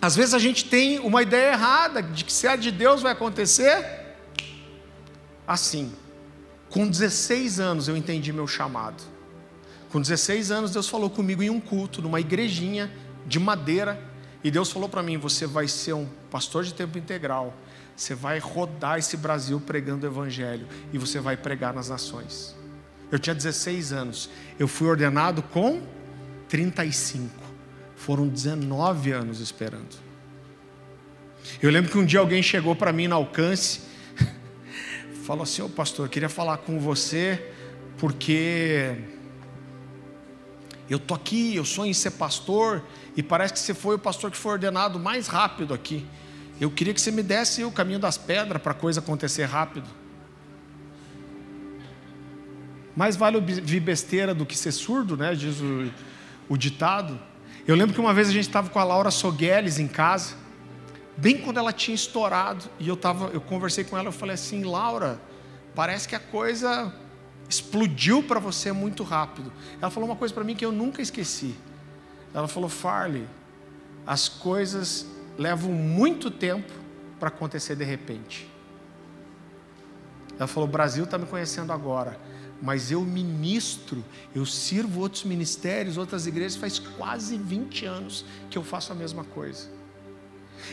[0.00, 3.12] Às vezes a gente tem uma ideia errada de que se a de Deus vai
[3.12, 3.84] acontecer
[5.46, 5.92] assim.
[6.70, 9.02] Com 16 anos eu entendi meu chamado.
[9.90, 12.90] Com 16 anos Deus falou comigo em um culto, numa igrejinha
[13.26, 14.07] de madeira,
[14.42, 17.54] e Deus falou para mim: você vai ser um pastor de tempo integral,
[17.96, 22.54] você vai rodar esse Brasil pregando o evangelho e você vai pregar nas nações.
[23.10, 25.82] Eu tinha 16 anos, eu fui ordenado com
[26.48, 27.28] 35.
[27.96, 29.96] Foram 19 anos esperando.
[31.60, 33.80] Eu lembro que um dia alguém chegou para mim no alcance
[35.24, 37.52] falou assim: Ô oh, pastor, queria falar com você
[37.96, 38.94] porque
[40.88, 42.82] eu tô aqui, eu sonho em ser pastor
[43.16, 46.06] e parece que você foi o pastor que foi ordenado mais rápido aqui.
[46.60, 49.88] Eu queria que você me desse o caminho das pedras para a coisa acontecer rápido.
[52.96, 55.34] Mais vale ouvir besteira do que ser surdo, né?
[55.34, 55.90] Diz o,
[56.48, 57.18] o ditado.
[57.66, 60.34] Eu lembro que uma vez a gente estava com a Laura Sogueles em casa
[61.18, 64.62] bem quando ela tinha estourado, e eu, tava, eu conversei com ela, eu falei assim,
[64.62, 65.20] Laura,
[65.74, 66.94] parece que a coisa
[67.48, 69.52] explodiu para você muito rápido.
[69.80, 71.56] Ela falou uma coisa para mim que eu nunca esqueci.
[72.34, 73.26] Ela falou, Farley,
[74.06, 75.06] as coisas
[75.38, 76.72] levam muito tempo
[77.18, 78.48] para acontecer de repente.
[80.38, 82.18] Ela falou, o Brasil está me conhecendo agora,
[82.62, 88.62] mas eu ministro, eu sirvo outros ministérios, outras igrejas, faz quase 20 anos que eu
[88.62, 89.68] faço a mesma coisa.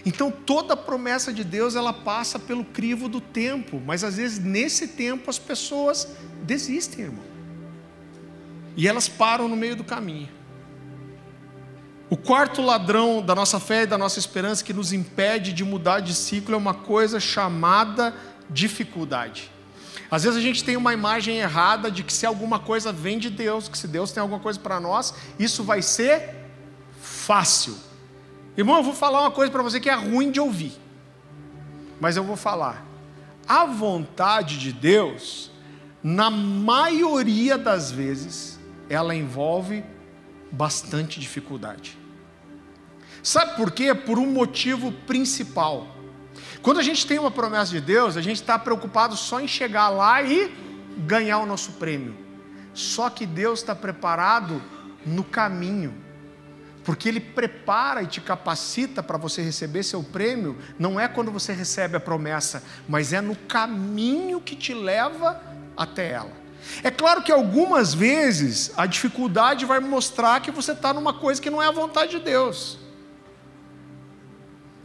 [0.06, 4.90] Então toda promessa de Deus ela passa pelo crivo do tempo, mas às vezes nesse
[4.90, 7.24] tempo as pessoas desistem, irmão.
[8.76, 10.30] E elas param no meio do caminho.
[12.08, 16.02] O quarto ladrão da nossa fé e da nossa esperança que nos impede de mudar
[16.02, 18.14] de ciclo é uma coisa chamada
[18.48, 19.50] dificuldade.
[20.12, 23.32] Às vezes a gente tem uma imagem errada de que se alguma coisa vem de
[23.32, 26.36] Deus, que se Deus tem alguma coisa para nós, isso vai ser
[27.02, 27.76] fácil.
[28.56, 30.74] Irmão, eu vou falar uma coisa para você que é ruim de ouvir,
[32.00, 32.86] mas eu vou falar.
[33.48, 35.52] A vontade de Deus,
[36.04, 39.84] na maioria das vezes, ela envolve
[40.52, 41.98] bastante dificuldade.
[43.24, 43.94] Sabe por quê?
[43.94, 45.88] Por um motivo principal.
[46.62, 49.90] Quando a gente tem uma promessa de Deus, a gente está preocupado só em chegar
[49.90, 50.54] lá e
[51.00, 52.16] ganhar o nosso prêmio.
[52.74, 54.62] Só que Deus está preparado
[55.06, 56.06] no caminho
[56.86, 61.52] porque Ele prepara e te capacita para você receber seu prêmio, não é quando você
[61.52, 65.42] recebe a promessa, mas é no caminho que te leva
[65.76, 66.45] até ela.
[66.84, 71.50] É claro que algumas vezes a dificuldade vai mostrar que você está numa coisa que
[71.50, 72.78] não é a vontade de Deus.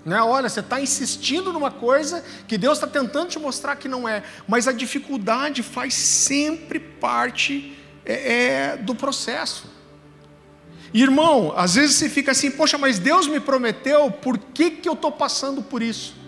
[0.04, 0.20] Né?
[0.22, 4.22] Olha, você está insistindo numa coisa que Deus está tentando te mostrar que não é,
[4.48, 9.68] mas a dificuldade faz sempre parte é, é, do processo.
[10.92, 14.94] Irmão, às vezes você fica assim, poxa, mas Deus me prometeu, por que, que eu
[14.94, 16.19] estou passando por isso?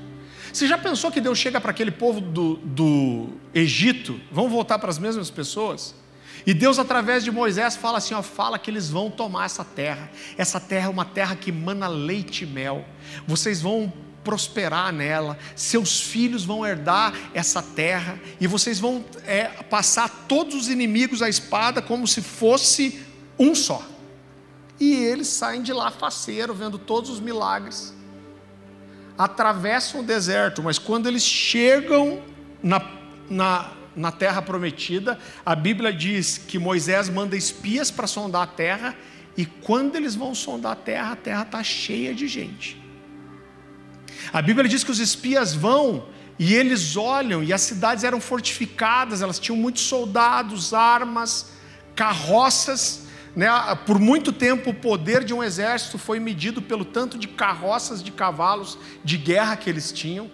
[0.53, 4.91] Você já pensou que Deus chega para aquele povo do, do Egito, vão voltar para
[4.91, 5.95] as mesmas pessoas?
[6.45, 10.11] E Deus, através de Moisés, fala assim: ó, fala que eles vão tomar essa terra.
[10.37, 12.85] Essa terra é uma terra que mana leite e mel.
[13.27, 20.09] Vocês vão prosperar nela, seus filhos vão herdar essa terra, e vocês vão é, passar
[20.29, 23.01] todos os inimigos à espada como se fosse
[23.39, 23.83] um só.
[24.79, 27.95] e eles saem de lá faceiro, vendo todos os milagres.
[29.23, 32.21] Atravessam o deserto, mas quando eles chegam
[32.63, 32.85] na,
[33.31, 38.97] na, na terra prometida, a Bíblia diz que Moisés manda espias para sondar a terra,
[39.37, 42.83] e quando eles vão sondar a terra, a terra está cheia de gente.
[44.33, 46.07] A Bíblia diz que os espias vão
[46.39, 51.53] e eles olham, e as cidades eram fortificadas, elas tinham muitos soldados, armas,
[51.95, 53.07] carroças.
[53.35, 53.49] Né?
[53.87, 58.13] Por muito tempo, o poder de um exército foi medido pelo tanto de carroças de
[58.13, 60.31] cavalos de guerra que eles tinham.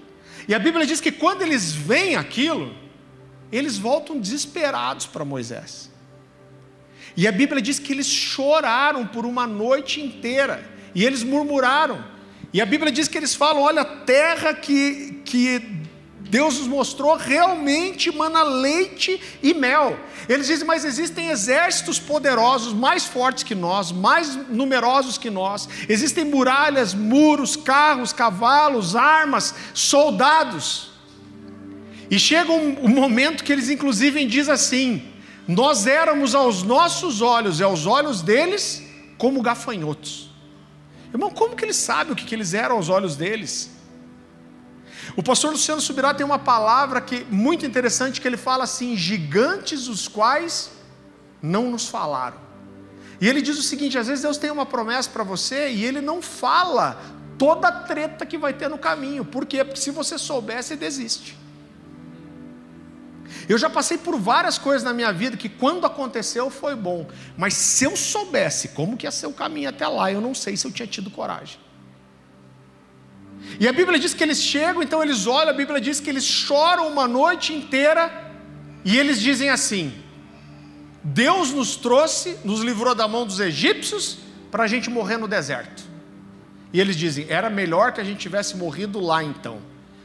[0.46, 2.74] E a Bíblia diz que quando eles veem aquilo,
[3.52, 5.90] eles voltam desesperados para Moisés.
[7.16, 12.04] E a Bíblia diz que eles choraram por uma noite inteira, e eles murmuraram.
[12.52, 15.58] E a Bíblia diz que eles falam: olha, a terra que, que
[16.28, 19.98] Deus nos mostrou realmente mana leite e mel.
[20.28, 25.68] Eles dizem, mas existem exércitos poderosos, mais fortes que nós, mais numerosos que nós.
[25.88, 30.90] Existem muralhas, muros, carros, cavalos, armas, soldados.
[32.10, 35.02] E chega um, um momento que eles, inclusive, dizem assim:
[35.46, 38.82] Nós éramos aos nossos olhos e aos olhos deles
[39.16, 40.30] como gafanhotos.
[41.10, 43.77] Irmão, como que eles sabem o que, que eles eram aos olhos deles?
[45.18, 49.88] O pastor Luciano Subirá tem uma palavra que muito interessante que ele fala assim: gigantes
[49.88, 50.70] os quais
[51.42, 52.36] não nos falaram.
[53.20, 56.00] E ele diz o seguinte: às vezes Deus tem uma promessa para você e ele
[56.00, 57.02] não fala
[57.36, 59.24] toda a treta que vai ter no caminho.
[59.24, 59.64] Por quê?
[59.64, 61.36] Porque se você soubesse, desiste.
[63.48, 67.54] Eu já passei por várias coisas na minha vida que quando aconteceu foi bom, mas
[67.54, 70.64] se eu soubesse como que ia ser o caminho até lá, eu não sei se
[70.64, 71.58] eu tinha tido coragem.
[73.60, 76.24] E a Bíblia diz que eles chegam, então eles olham, a Bíblia diz que eles
[76.24, 78.32] choram uma noite inteira
[78.84, 79.92] e eles dizem assim:
[81.02, 84.18] Deus nos trouxe, nos livrou da mão dos egípcios
[84.50, 85.82] para a gente morrer no deserto.
[86.72, 89.60] E eles dizem: era melhor que a gente tivesse morrido lá então.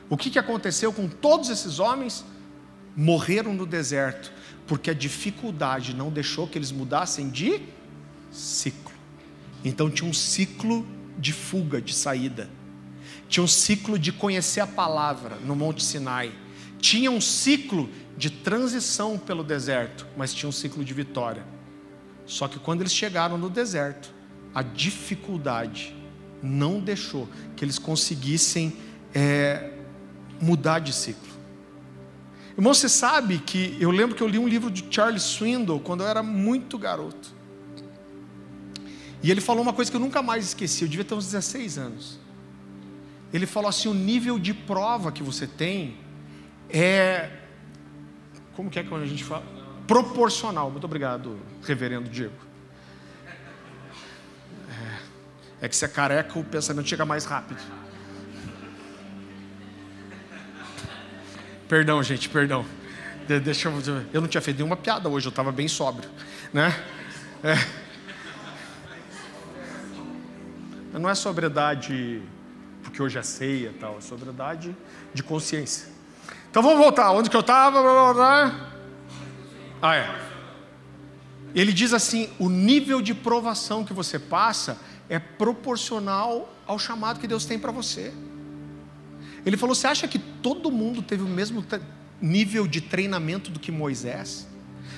[0.09, 2.25] O que, que aconteceu com todos esses homens?
[2.95, 4.31] Morreram no deserto,
[4.67, 7.61] porque a dificuldade não deixou que eles mudassem de
[8.31, 8.91] ciclo.
[9.63, 10.85] Então tinha um ciclo
[11.17, 12.49] de fuga, de saída.
[13.27, 16.31] Tinha um ciclo de conhecer a palavra no Monte Sinai.
[16.79, 21.43] Tinha um ciclo de transição pelo deserto, mas tinha um ciclo de vitória.
[22.25, 24.13] Só que quando eles chegaram no deserto,
[24.53, 25.95] a dificuldade
[26.41, 28.75] não deixou que eles conseguissem
[29.13, 29.71] é,
[30.39, 31.31] mudar de ciclo.
[32.55, 36.01] Irmão, você sabe que eu lembro que eu li um livro de Charles Swindoll quando
[36.01, 37.33] eu era muito garoto.
[39.23, 41.77] E ele falou uma coisa que eu nunca mais esqueci, eu devia ter uns 16
[41.77, 42.22] anos
[43.33, 45.97] ele falou assim: o nível de prova que você tem
[46.69, 47.29] é.
[48.55, 49.43] Como que é que a gente fala?
[49.87, 50.69] Proporcional.
[50.69, 52.35] Muito obrigado, reverendo Diego.
[54.69, 57.59] É, é que se é careca, o pensamento chega mais rápido.
[61.67, 62.63] Perdão, gente, perdão.
[63.27, 66.07] De, deixa eu, eu não tinha feito nenhuma piada hoje, eu estava bem sóbrio,
[66.53, 66.71] né?
[67.43, 67.83] É.
[70.99, 72.21] Não é sobriedade
[72.83, 74.75] porque hoje é ceia e tal, é sobriedade
[75.13, 75.87] de consciência.
[76.51, 77.79] Então vamos voltar, onde que eu estava?
[79.81, 80.33] Ah, é.
[81.55, 84.77] Ele diz assim: o nível de provação que você passa
[85.09, 88.13] é proporcional ao chamado que Deus tem para você.
[89.45, 91.65] Ele falou: você acha que todo mundo teve o mesmo
[92.21, 94.47] nível de treinamento do que Moisés?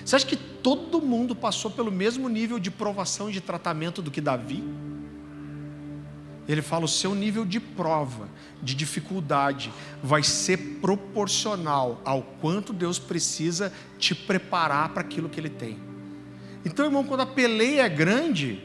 [0.03, 4.11] Você acha que todo mundo passou pelo mesmo nível de provação e de tratamento do
[4.11, 4.63] que Davi?
[6.47, 8.29] Ele fala: o seu nível de prova,
[8.61, 9.71] de dificuldade,
[10.03, 15.79] vai ser proporcional ao quanto Deus precisa te preparar para aquilo que Ele tem.
[16.63, 18.61] Então, irmão, quando a peleia é grande,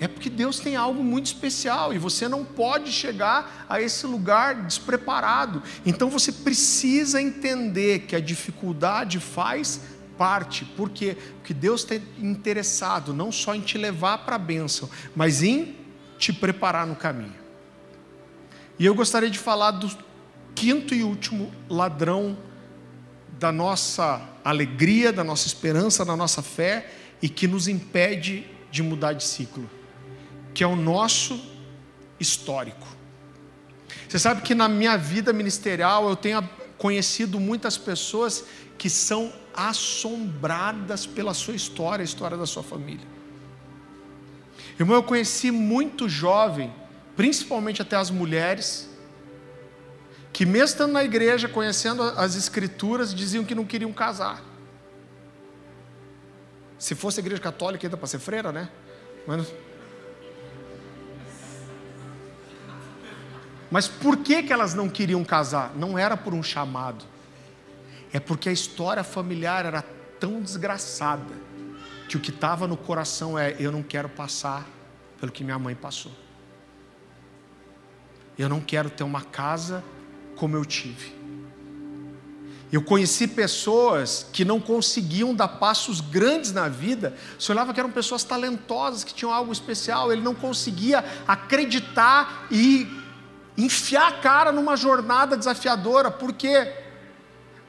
[0.00, 4.66] é porque Deus tem algo muito especial e você não pode chegar a esse lugar
[4.66, 5.62] despreparado.
[5.86, 9.80] Então você precisa entender que a dificuldade faz
[10.18, 15.42] parte, porque porque Deus está interessado não só em te levar para a bênção, mas
[15.42, 15.83] em
[16.18, 17.34] te preparar no caminho.
[18.78, 19.90] E eu gostaria de falar do
[20.54, 22.36] quinto e último ladrão
[23.38, 26.90] da nossa alegria, da nossa esperança, da nossa fé
[27.20, 29.68] e que nos impede de mudar de ciclo,
[30.52, 31.40] que é o nosso
[32.18, 32.86] histórico.
[34.08, 36.48] Você sabe que na minha vida ministerial eu tenho
[36.78, 38.44] conhecido muitas pessoas
[38.76, 43.13] que são assombradas pela sua história, a história da sua família.
[44.78, 46.72] Irmão, eu conheci muito jovem,
[47.16, 48.88] principalmente até as mulheres,
[50.32, 54.42] que mesmo estando na igreja, conhecendo as escrituras, diziam que não queriam casar.
[56.78, 58.68] Se fosse igreja católica, ainda para ser freira, né?
[59.26, 59.46] Mas,
[63.74, 65.72] Mas por que, que elas não queriam casar?
[65.74, 67.04] Não era por um chamado,
[68.12, 69.82] é porque a história familiar era
[70.20, 71.34] tão desgraçada
[72.14, 74.66] que o que estava no coração é: eu não quero passar
[75.18, 76.12] pelo que minha mãe passou.
[78.38, 79.82] Eu não quero ter uma casa
[80.36, 81.12] como eu tive.
[82.72, 87.16] Eu conheci pessoas que não conseguiam dar passos grandes na vida.
[87.38, 90.12] Você olhava que eram pessoas talentosas, que tinham algo especial.
[90.12, 92.88] Ele não conseguia acreditar e
[93.56, 96.10] enfiar a cara numa jornada desafiadora.
[96.10, 96.83] Por quê?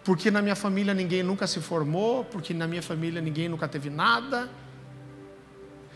[0.06, 3.90] Porque na minha família ninguém nunca se formou, porque na minha família ninguém nunca teve
[3.90, 4.50] nada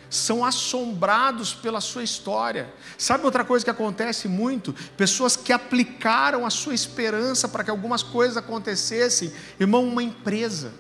[0.10, 2.74] são assombrados pela sua história.
[2.98, 4.74] Sabe outra coisa que acontece muito?
[4.98, 10.74] Pessoas que aplicaram a sua esperança para que algumas coisas acontecessem, irmão, uma empresa,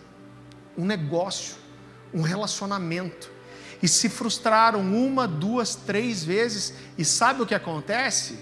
[0.77, 1.55] um negócio,
[2.13, 3.29] um relacionamento,
[3.81, 8.39] e se frustraram uma, duas, três vezes, e sabe o que acontece?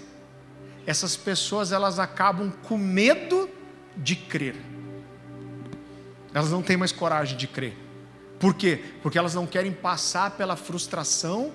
[0.86, 3.48] Essas pessoas elas acabam com medo
[3.96, 4.56] de crer.
[6.32, 7.76] Elas não têm mais coragem de crer.
[8.38, 8.82] Por quê?
[9.02, 11.52] Porque elas não querem passar pela frustração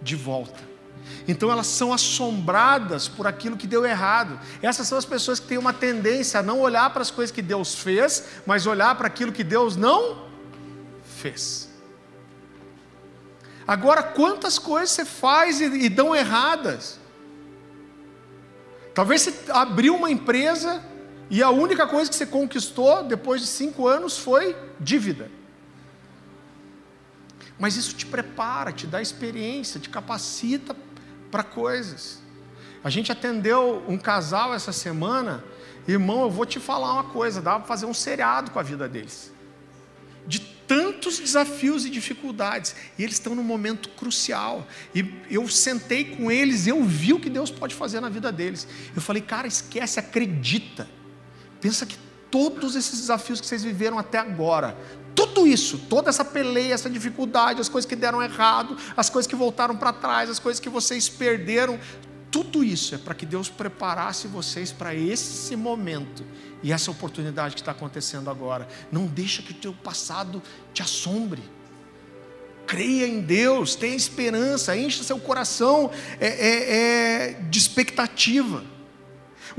[0.00, 0.70] de volta.
[1.26, 4.38] Então elas são assombradas por aquilo que deu errado.
[4.62, 7.42] Essas são as pessoas que têm uma tendência a não olhar para as coisas que
[7.42, 10.26] Deus fez, mas olhar para aquilo que Deus não
[11.04, 11.68] fez.
[13.66, 16.98] Agora, quantas coisas você faz e, e dão erradas?
[18.94, 20.82] Talvez você abriu uma empresa
[21.30, 25.30] e a única coisa que você conquistou depois de cinco anos foi dívida.
[27.56, 30.74] Mas isso te prepara, te dá experiência, te capacita
[31.30, 32.20] para coisas.
[32.82, 35.44] A gente atendeu um casal essa semana,
[35.86, 38.88] irmão, eu vou te falar uma coisa, dá para fazer um seriado com a vida
[38.88, 39.30] deles.
[40.26, 44.66] De tantos desafios e dificuldades, e eles estão num momento crucial.
[44.94, 48.66] E eu sentei com eles, eu vi o que Deus pode fazer na vida deles.
[48.96, 50.88] Eu falei, cara, esquece, acredita.
[51.60, 51.96] Pensa que
[52.30, 54.76] todos esses desafios que vocês viveram até agora,
[55.14, 59.36] tudo isso, toda essa peleia, essa dificuldade, as coisas que deram errado, as coisas que
[59.36, 61.78] voltaram para trás, as coisas que vocês perderam,
[62.30, 66.24] tudo isso é para que Deus preparasse vocês para esse momento
[66.62, 68.68] e essa oportunidade que está acontecendo agora.
[68.92, 70.40] Não deixa que o teu passado
[70.72, 71.42] te assombre.
[72.66, 75.90] Creia em Deus, tenha esperança, encha seu coração
[76.20, 78.62] é, é, é, de expectativa.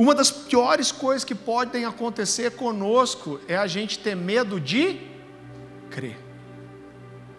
[0.01, 4.99] Uma das piores coisas que podem acontecer conosco é a gente ter medo de
[5.91, 6.17] crer.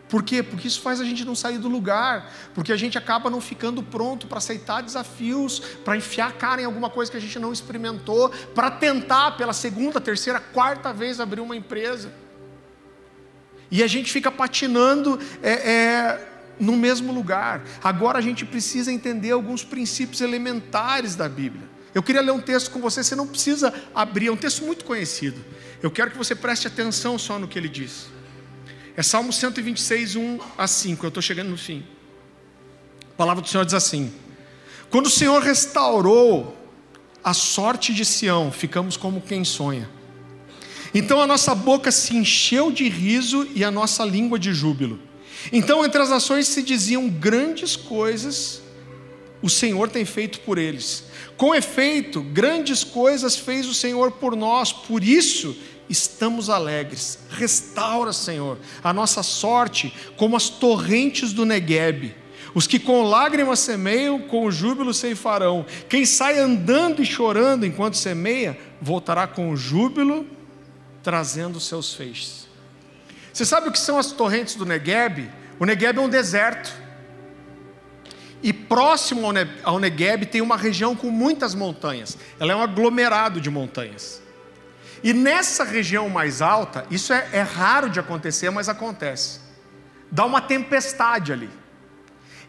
[0.08, 0.44] Por quê?
[0.44, 3.82] Porque isso faz a gente não sair do lugar, porque a gente acaba não ficando
[3.82, 7.52] pronto para aceitar desafios, para enfiar a cara em alguma coisa que a gente não
[7.52, 12.12] experimentou, para tentar pela segunda, terceira, quarta vez abrir uma empresa.
[13.72, 16.28] E a gente fica patinando é, é,
[16.60, 17.64] no mesmo lugar.
[17.82, 21.71] Agora a gente precisa entender alguns princípios elementares da Bíblia.
[21.94, 24.84] Eu queria ler um texto com você, você não precisa abrir, é um texto muito
[24.84, 25.44] conhecido.
[25.82, 28.06] Eu quero que você preste atenção só no que ele diz.
[28.96, 31.04] É Salmo 126, 1 a 5.
[31.04, 31.84] Eu estou chegando no fim.
[33.12, 34.12] A palavra do Senhor diz assim:
[34.90, 36.56] Quando o Senhor restaurou
[37.22, 39.88] a sorte de Sião, ficamos como quem sonha.
[40.94, 44.98] Então a nossa boca se encheu de riso e a nossa língua de júbilo.
[45.52, 48.61] Então entre as nações se diziam grandes coisas
[49.42, 51.04] o Senhor tem feito por eles.
[51.36, 55.56] Com efeito, grandes coisas fez o Senhor por nós, por isso
[55.88, 57.18] estamos alegres.
[57.28, 62.14] Restaura, Senhor, a nossa sorte como as torrentes do Neguebe.
[62.54, 65.64] Os que com lágrimas semeiam, com júbilo ceifarão.
[65.88, 70.26] Quem sai andando e chorando enquanto semeia, voltará com júbilo,
[71.02, 72.46] trazendo seus feixes.
[73.32, 75.30] Você sabe o que são as torrentes do Neguebe?
[75.58, 76.81] O Neguebe é um deserto.
[78.42, 79.28] E próximo
[79.62, 82.18] ao Negueb tem uma região com muitas montanhas.
[82.40, 84.20] Ela é um aglomerado de montanhas.
[85.02, 89.40] E nessa região mais alta, isso é, é raro de acontecer, mas acontece.
[90.10, 91.50] Dá uma tempestade ali.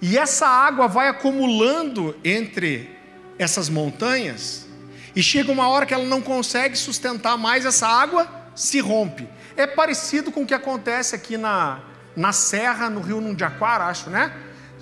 [0.02, 2.90] E essa água vai acumulando entre
[3.38, 4.68] essas montanhas,
[5.16, 9.28] e chega uma hora que ela não consegue sustentar mais, essa água se rompe.
[9.56, 11.82] É parecido com o que acontece aqui na,
[12.16, 14.34] na Serra, no Rio Nundiaquara, acho, né?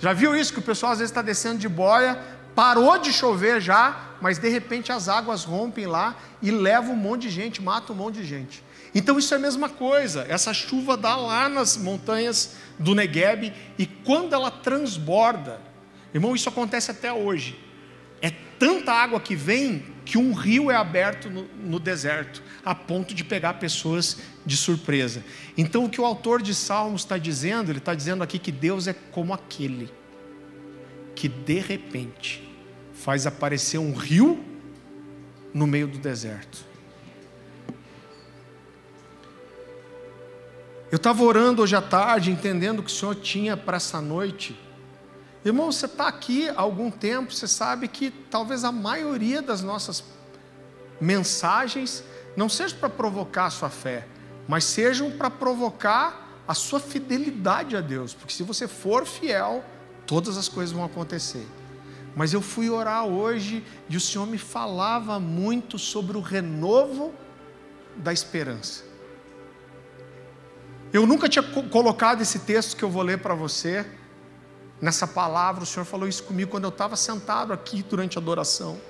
[0.02, 0.52] Já viu isso?
[0.52, 2.20] Que o pessoal às vezes está descendo de boia,
[2.56, 7.22] parou de chover já, mas de repente as águas rompem lá e levam um monte
[7.22, 8.64] de gente, mata um monte de gente.
[8.92, 10.26] Então isso é a mesma coisa.
[10.28, 15.60] Essa chuva dá lá nas montanhas do Negueb e quando ela transborda,
[16.12, 17.56] irmão, isso acontece até hoje.
[18.20, 23.14] É tanta água que vem que um rio é aberto no, no deserto, a ponto
[23.14, 25.22] de pegar pessoas de surpresa.
[25.56, 28.86] Então o que o autor de Salmos está dizendo, ele está dizendo aqui que Deus
[28.86, 29.90] é como aquele
[31.14, 32.48] que de repente
[32.92, 34.42] faz aparecer um rio
[35.52, 36.64] no meio do deserto.
[40.90, 44.58] Eu estava orando hoje à tarde, entendendo que o Senhor tinha para essa noite.
[45.44, 50.04] Irmão, você está aqui há algum tempo, você sabe que talvez a maioria das nossas
[51.00, 52.04] mensagens
[52.36, 54.06] não sejam para provocar a sua fé,
[54.46, 59.64] mas sejam para provocar a sua fidelidade a Deus, porque se você for fiel,
[60.06, 61.46] todas as coisas vão acontecer.
[62.14, 67.12] Mas eu fui orar hoje e o Senhor me falava muito sobre o renovo
[67.96, 68.84] da esperança.
[70.92, 73.86] Eu nunca tinha colocado esse texto que eu vou ler para você,
[74.82, 78.80] nessa palavra, o Senhor falou isso comigo quando eu estava sentado aqui durante a adoração.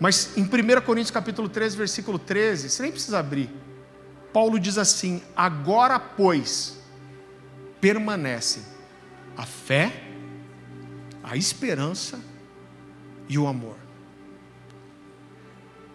[0.00, 3.50] Mas em 1 Coríntios capítulo 13, versículo 13, você nem precisa abrir.
[4.32, 6.78] Paulo diz assim: Agora, pois,
[7.78, 8.62] permanecem
[9.36, 10.02] a fé,
[11.22, 12.18] a esperança
[13.28, 13.85] e o amor.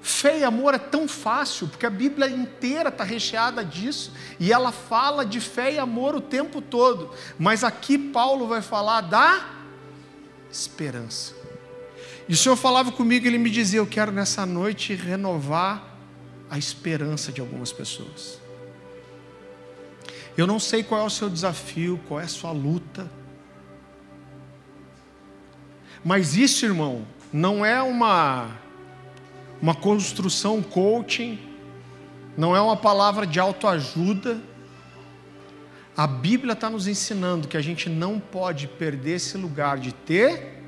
[0.01, 4.71] Fé e amor é tão fácil, porque a Bíblia inteira está recheada disso, e ela
[4.71, 9.47] fala de fé e amor o tempo todo, mas aqui Paulo vai falar da
[10.51, 11.35] esperança.
[12.27, 15.83] E o Senhor falava comigo, ele me dizia: Eu quero nessa noite renovar
[16.49, 18.39] a esperança de algumas pessoas.
[20.35, 23.09] Eu não sei qual é o seu desafio, qual é a sua luta,
[26.03, 28.60] mas isso, irmão, não é uma
[29.61, 31.39] uma construção coaching,
[32.35, 34.41] não é uma palavra de autoajuda.
[35.95, 40.63] A Bíblia está nos ensinando que a gente não pode perder esse lugar de ter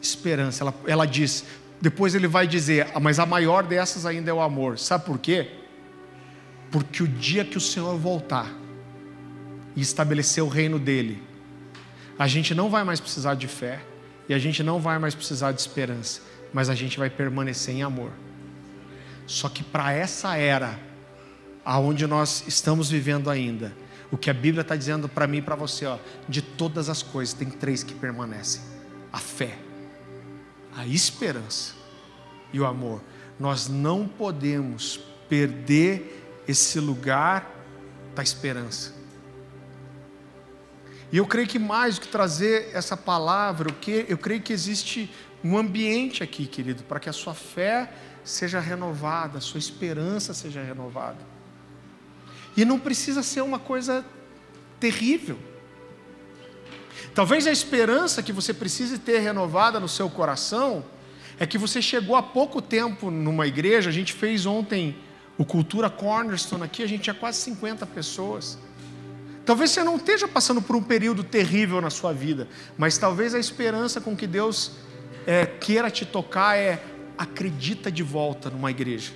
[0.00, 0.62] esperança.
[0.62, 1.44] Ela, ela diz,
[1.80, 4.78] depois ele vai dizer, ah, mas a maior dessas ainda é o amor.
[4.78, 5.50] Sabe por quê?
[6.70, 8.48] Porque o dia que o Senhor voltar
[9.74, 11.20] e estabelecer o reino dele,
[12.16, 13.80] a gente não vai mais precisar de fé
[14.28, 16.20] e a gente não vai mais precisar de esperança
[16.52, 18.10] mas a gente vai permanecer em amor.
[19.26, 20.78] Só que para essa era,
[21.64, 23.74] aonde nós estamos vivendo ainda,
[24.10, 27.02] o que a Bíblia está dizendo para mim e para você, ó, de todas as
[27.02, 28.62] coisas, tem três que permanecem:
[29.12, 29.58] a fé,
[30.74, 31.74] a esperança
[32.52, 33.02] e o amor.
[33.38, 37.54] Nós não podemos perder esse lugar
[38.14, 38.96] da esperança.
[41.12, 43.74] E eu creio que mais do que trazer essa palavra,
[44.08, 45.10] eu creio que existe
[45.42, 47.92] um ambiente aqui, querido, para que a sua fé
[48.24, 51.18] seja renovada, a sua esperança seja renovada.
[52.56, 54.04] E não precisa ser uma coisa
[54.80, 55.38] terrível.
[57.14, 60.84] Talvez a esperança que você precise ter renovada no seu coração
[61.38, 64.96] é que você chegou há pouco tempo numa igreja, a gente fez ontem
[65.36, 68.58] o Cultura Cornerstone aqui, a gente tinha quase 50 pessoas.
[69.46, 73.38] Talvez você não esteja passando por um período terrível na sua vida, mas talvez a
[73.38, 74.72] esperança com que Deus
[75.26, 76.82] é, queira te tocar é
[77.16, 79.12] acredita de volta numa igreja.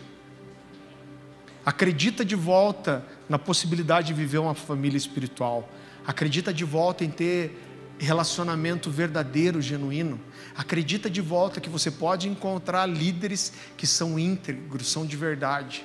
[1.64, 5.68] Acredita de volta na possibilidade de viver uma família espiritual.
[6.05, 7.57] Acredita de volta em ter
[7.98, 10.20] relacionamento verdadeiro, genuíno.
[10.57, 15.84] Acredita de volta que você pode encontrar líderes que são íntegros, são de verdade,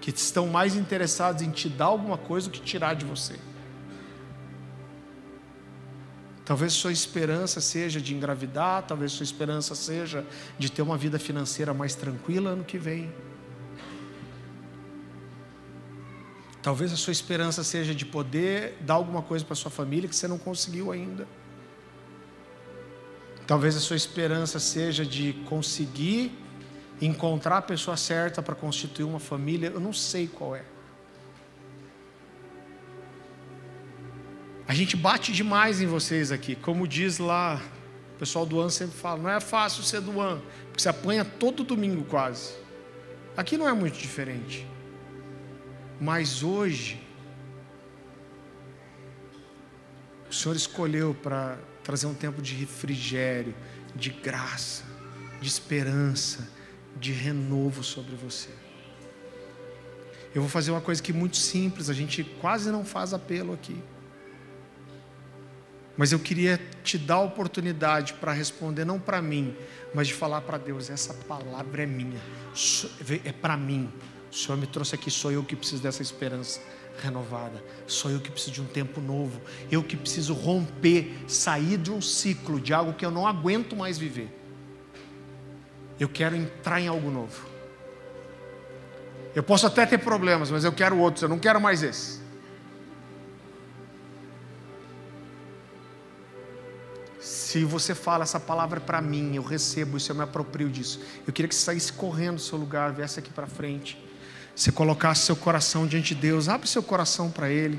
[0.00, 3.34] que estão mais interessados em te dar alguma coisa do que tirar de você.
[6.50, 10.26] Talvez sua esperança seja de engravidar, talvez sua esperança seja
[10.58, 13.08] de ter uma vida financeira mais tranquila ano que vem.
[16.60, 20.26] Talvez a sua esperança seja de poder dar alguma coisa para sua família que você
[20.26, 21.24] não conseguiu ainda.
[23.46, 26.36] Talvez a sua esperança seja de conseguir
[27.00, 30.64] encontrar a pessoa certa para constituir uma família, eu não sei qual é.
[34.70, 37.60] A gente bate demais em vocês aqui, como diz lá,
[38.14, 41.24] o pessoal do ano sempre fala, não é fácil ser do ano, porque você apanha
[41.24, 42.52] todo domingo quase.
[43.36, 44.64] Aqui não é muito diferente.
[46.00, 47.02] Mas hoje,
[50.30, 53.52] o Senhor escolheu para trazer um tempo de refrigério,
[53.96, 54.84] de graça,
[55.40, 56.48] de esperança,
[56.94, 58.50] de renovo sobre você.
[60.32, 63.52] Eu vou fazer uma coisa que é muito simples, a gente quase não faz apelo
[63.52, 63.82] aqui.
[65.96, 69.54] Mas eu queria te dar a oportunidade para responder, não para mim,
[69.94, 72.20] mas de falar para Deus: essa palavra é minha,
[73.24, 73.90] é para mim.
[74.30, 76.60] O Senhor me trouxe aqui, sou eu que preciso dessa esperança
[77.02, 81.90] renovada, sou eu que preciso de um tempo novo, eu que preciso romper, sair de
[81.90, 84.28] um ciclo, de algo que eu não aguento mais viver.
[85.98, 87.46] Eu quero entrar em algo novo.
[89.34, 92.19] Eu posso até ter problemas, mas eu quero outros, eu não quero mais esse.
[97.20, 101.00] Se você fala, essa palavra para mim, eu recebo isso, eu me aproprio disso.
[101.26, 104.02] Eu queria que você saísse correndo do seu lugar, viesse aqui para frente.
[104.56, 107.78] Você colocasse seu coração diante de Deus, abre seu coração para Ele.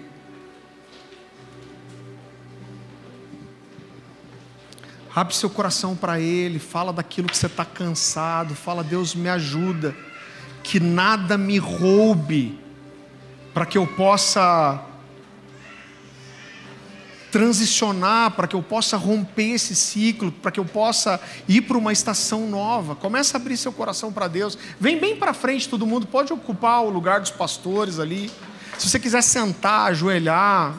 [5.14, 9.96] Abre seu coração para Ele, fala daquilo que você está cansado, fala, Deus me ajuda,
[10.64, 12.60] que nada me roube,
[13.54, 14.86] para que eu possa
[17.32, 21.94] transicionar, para que eu possa romper esse ciclo, para que eu possa ir para uma
[21.94, 22.96] estação nova.
[22.96, 24.58] Começa a abrir seu coração para Deus.
[24.80, 28.30] Vem bem para frente, todo mundo pode ocupar o lugar dos pastores ali.
[28.78, 30.76] Se você quiser sentar, ajoelhar,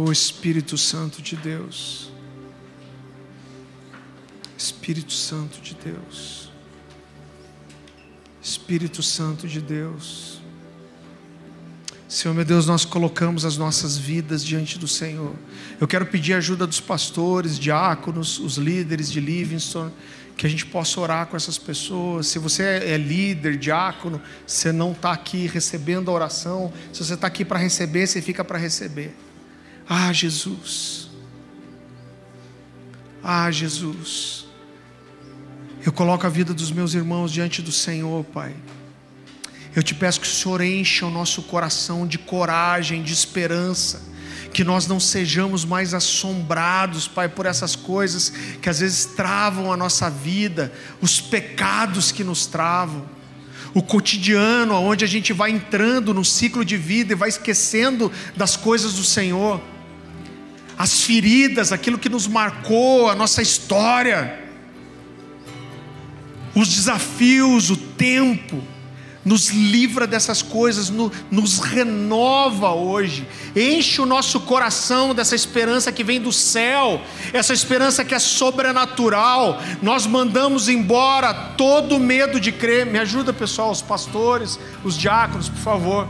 [0.00, 2.12] O Espírito Santo de Deus.
[4.56, 6.52] Espírito Santo de Deus.
[8.40, 10.40] Espírito Santo de Deus.
[12.08, 15.34] Senhor meu Deus, nós colocamos as nossas vidas diante do Senhor.
[15.80, 19.90] Eu quero pedir a ajuda dos pastores, diáconos, os líderes de Livingston,
[20.36, 22.28] que a gente possa orar com essas pessoas.
[22.28, 27.26] Se você é líder, diácono, você não está aqui recebendo a oração, se você está
[27.26, 29.12] aqui para receber, você fica para receber.
[29.88, 31.08] Ah, Jesus.
[33.24, 34.46] Ah, Jesus.
[35.84, 38.54] Eu coloco a vida dos meus irmãos diante do Senhor, Pai.
[39.74, 44.02] Eu te peço que o Senhor encha o nosso coração de coragem, de esperança,
[44.52, 48.30] que nós não sejamos mais assombrados, Pai, por essas coisas
[48.60, 50.70] que às vezes travam a nossa vida,
[51.00, 53.08] os pecados que nos travam
[53.74, 58.56] o cotidiano, onde a gente vai entrando no ciclo de vida e vai esquecendo das
[58.56, 59.60] coisas do Senhor
[60.78, 64.38] as feridas, aquilo que nos marcou, a nossa história,
[66.54, 68.62] os desafios, o tempo,
[69.24, 76.04] nos livra dessas coisas, no, nos renova hoje, enche o nosso coração dessa esperança que
[76.04, 77.02] vem do céu,
[77.32, 79.60] essa esperança que é sobrenatural.
[79.82, 82.86] Nós mandamos embora todo medo de crer.
[82.86, 86.08] Me ajuda, pessoal, os pastores, os diáconos, por favor.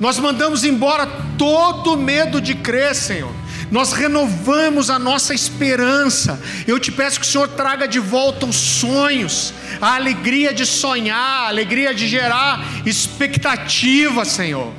[0.00, 1.06] Nós mandamos embora
[1.38, 3.32] todo medo de crer, Senhor.
[3.70, 6.38] Nós renovamos a nossa esperança.
[6.66, 11.44] Eu te peço que o Senhor traga de volta os sonhos, a alegria de sonhar,
[11.44, 14.70] a alegria de gerar expectativa, Senhor.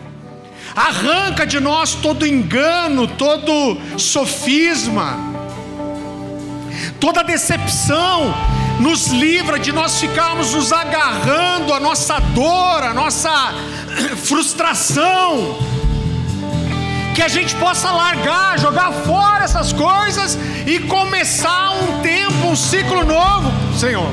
[0.76, 5.33] Arranca de nós todo engano, todo sofisma,
[7.00, 8.34] toda decepção,
[8.80, 13.54] nos livra de nós ficarmos nos agarrando a nossa dor, a nossa
[14.24, 15.58] frustração.
[17.16, 23.06] Que a gente possa largar, jogar fora essas coisas e começar um tempo, um ciclo
[23.06, 24.10] novo, Senhor.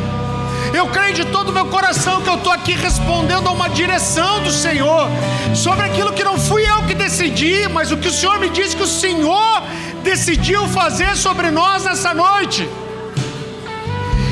[0.72, 4.40] Eu creio de todo o meu coração que eu estou aqui respondendo a uma direção
[4.42, 5.08] do Senhor
[5.54, 8.76] sobre aquilo que não fui eu que decidi, mas o que o Senhor me disse
[8.76, 9.62] que o Senhor
[10.02, 12.68] decidiu fazer sobre nós nessa noite.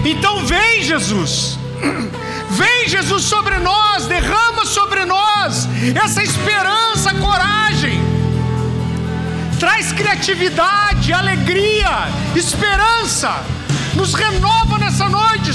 [0.04, 1.58] Então vem, Jesus.
[2.50, 5.68] Vem, Jesus, sobre nós, derrama sobre nós
[6.02, 8.00] essa esperança, coragem.
[9.60, 13.44] Traz criatividade, alegria, esperança.
[13.94, 15.52] Nos renova nessa noite.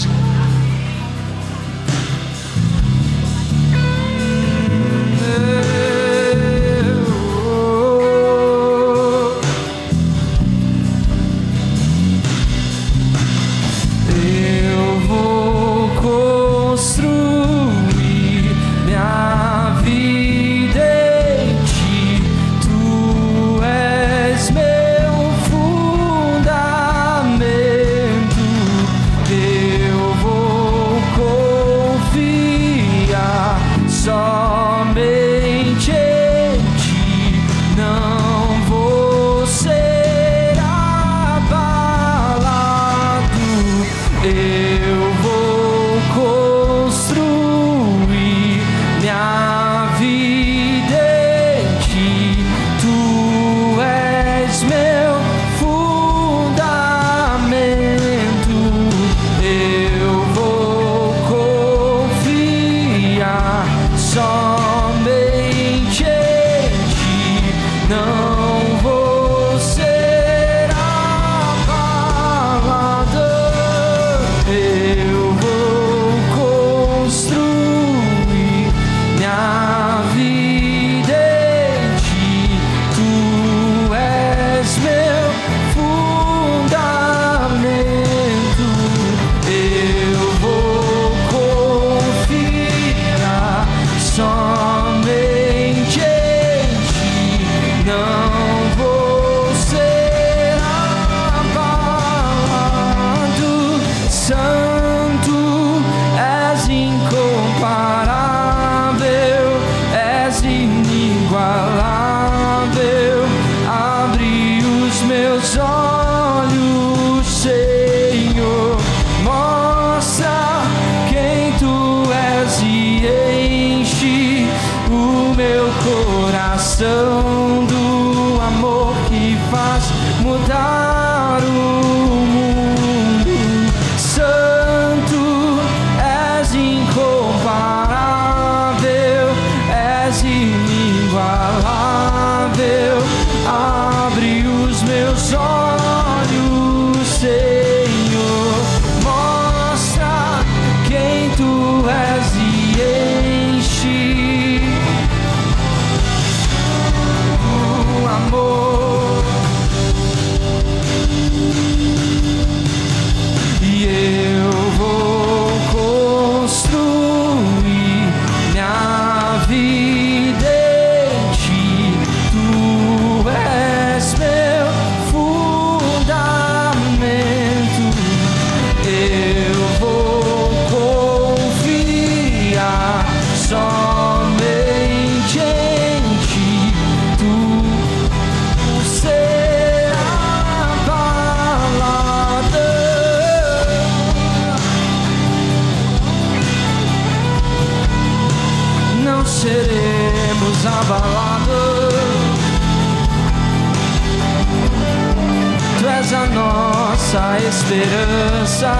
[207.14, 208.74] nossa esperança.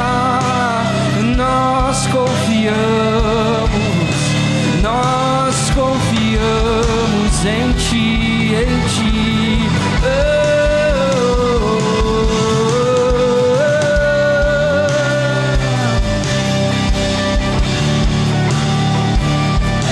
[1.38, 2.74] Nós confiamos,
[4.82, 9.70] nós confiamos em Ti, em Ti.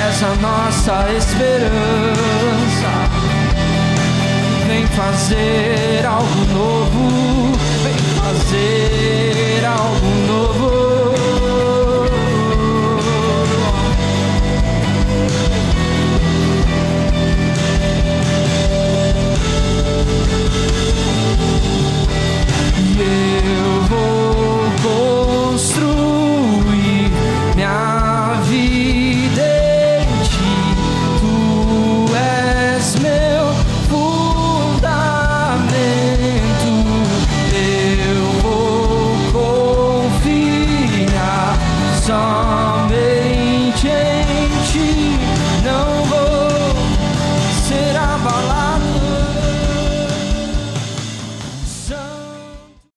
[0.10, 2.92] Essa nossa esperança
[4.68, 6.81] vem fazer algo novo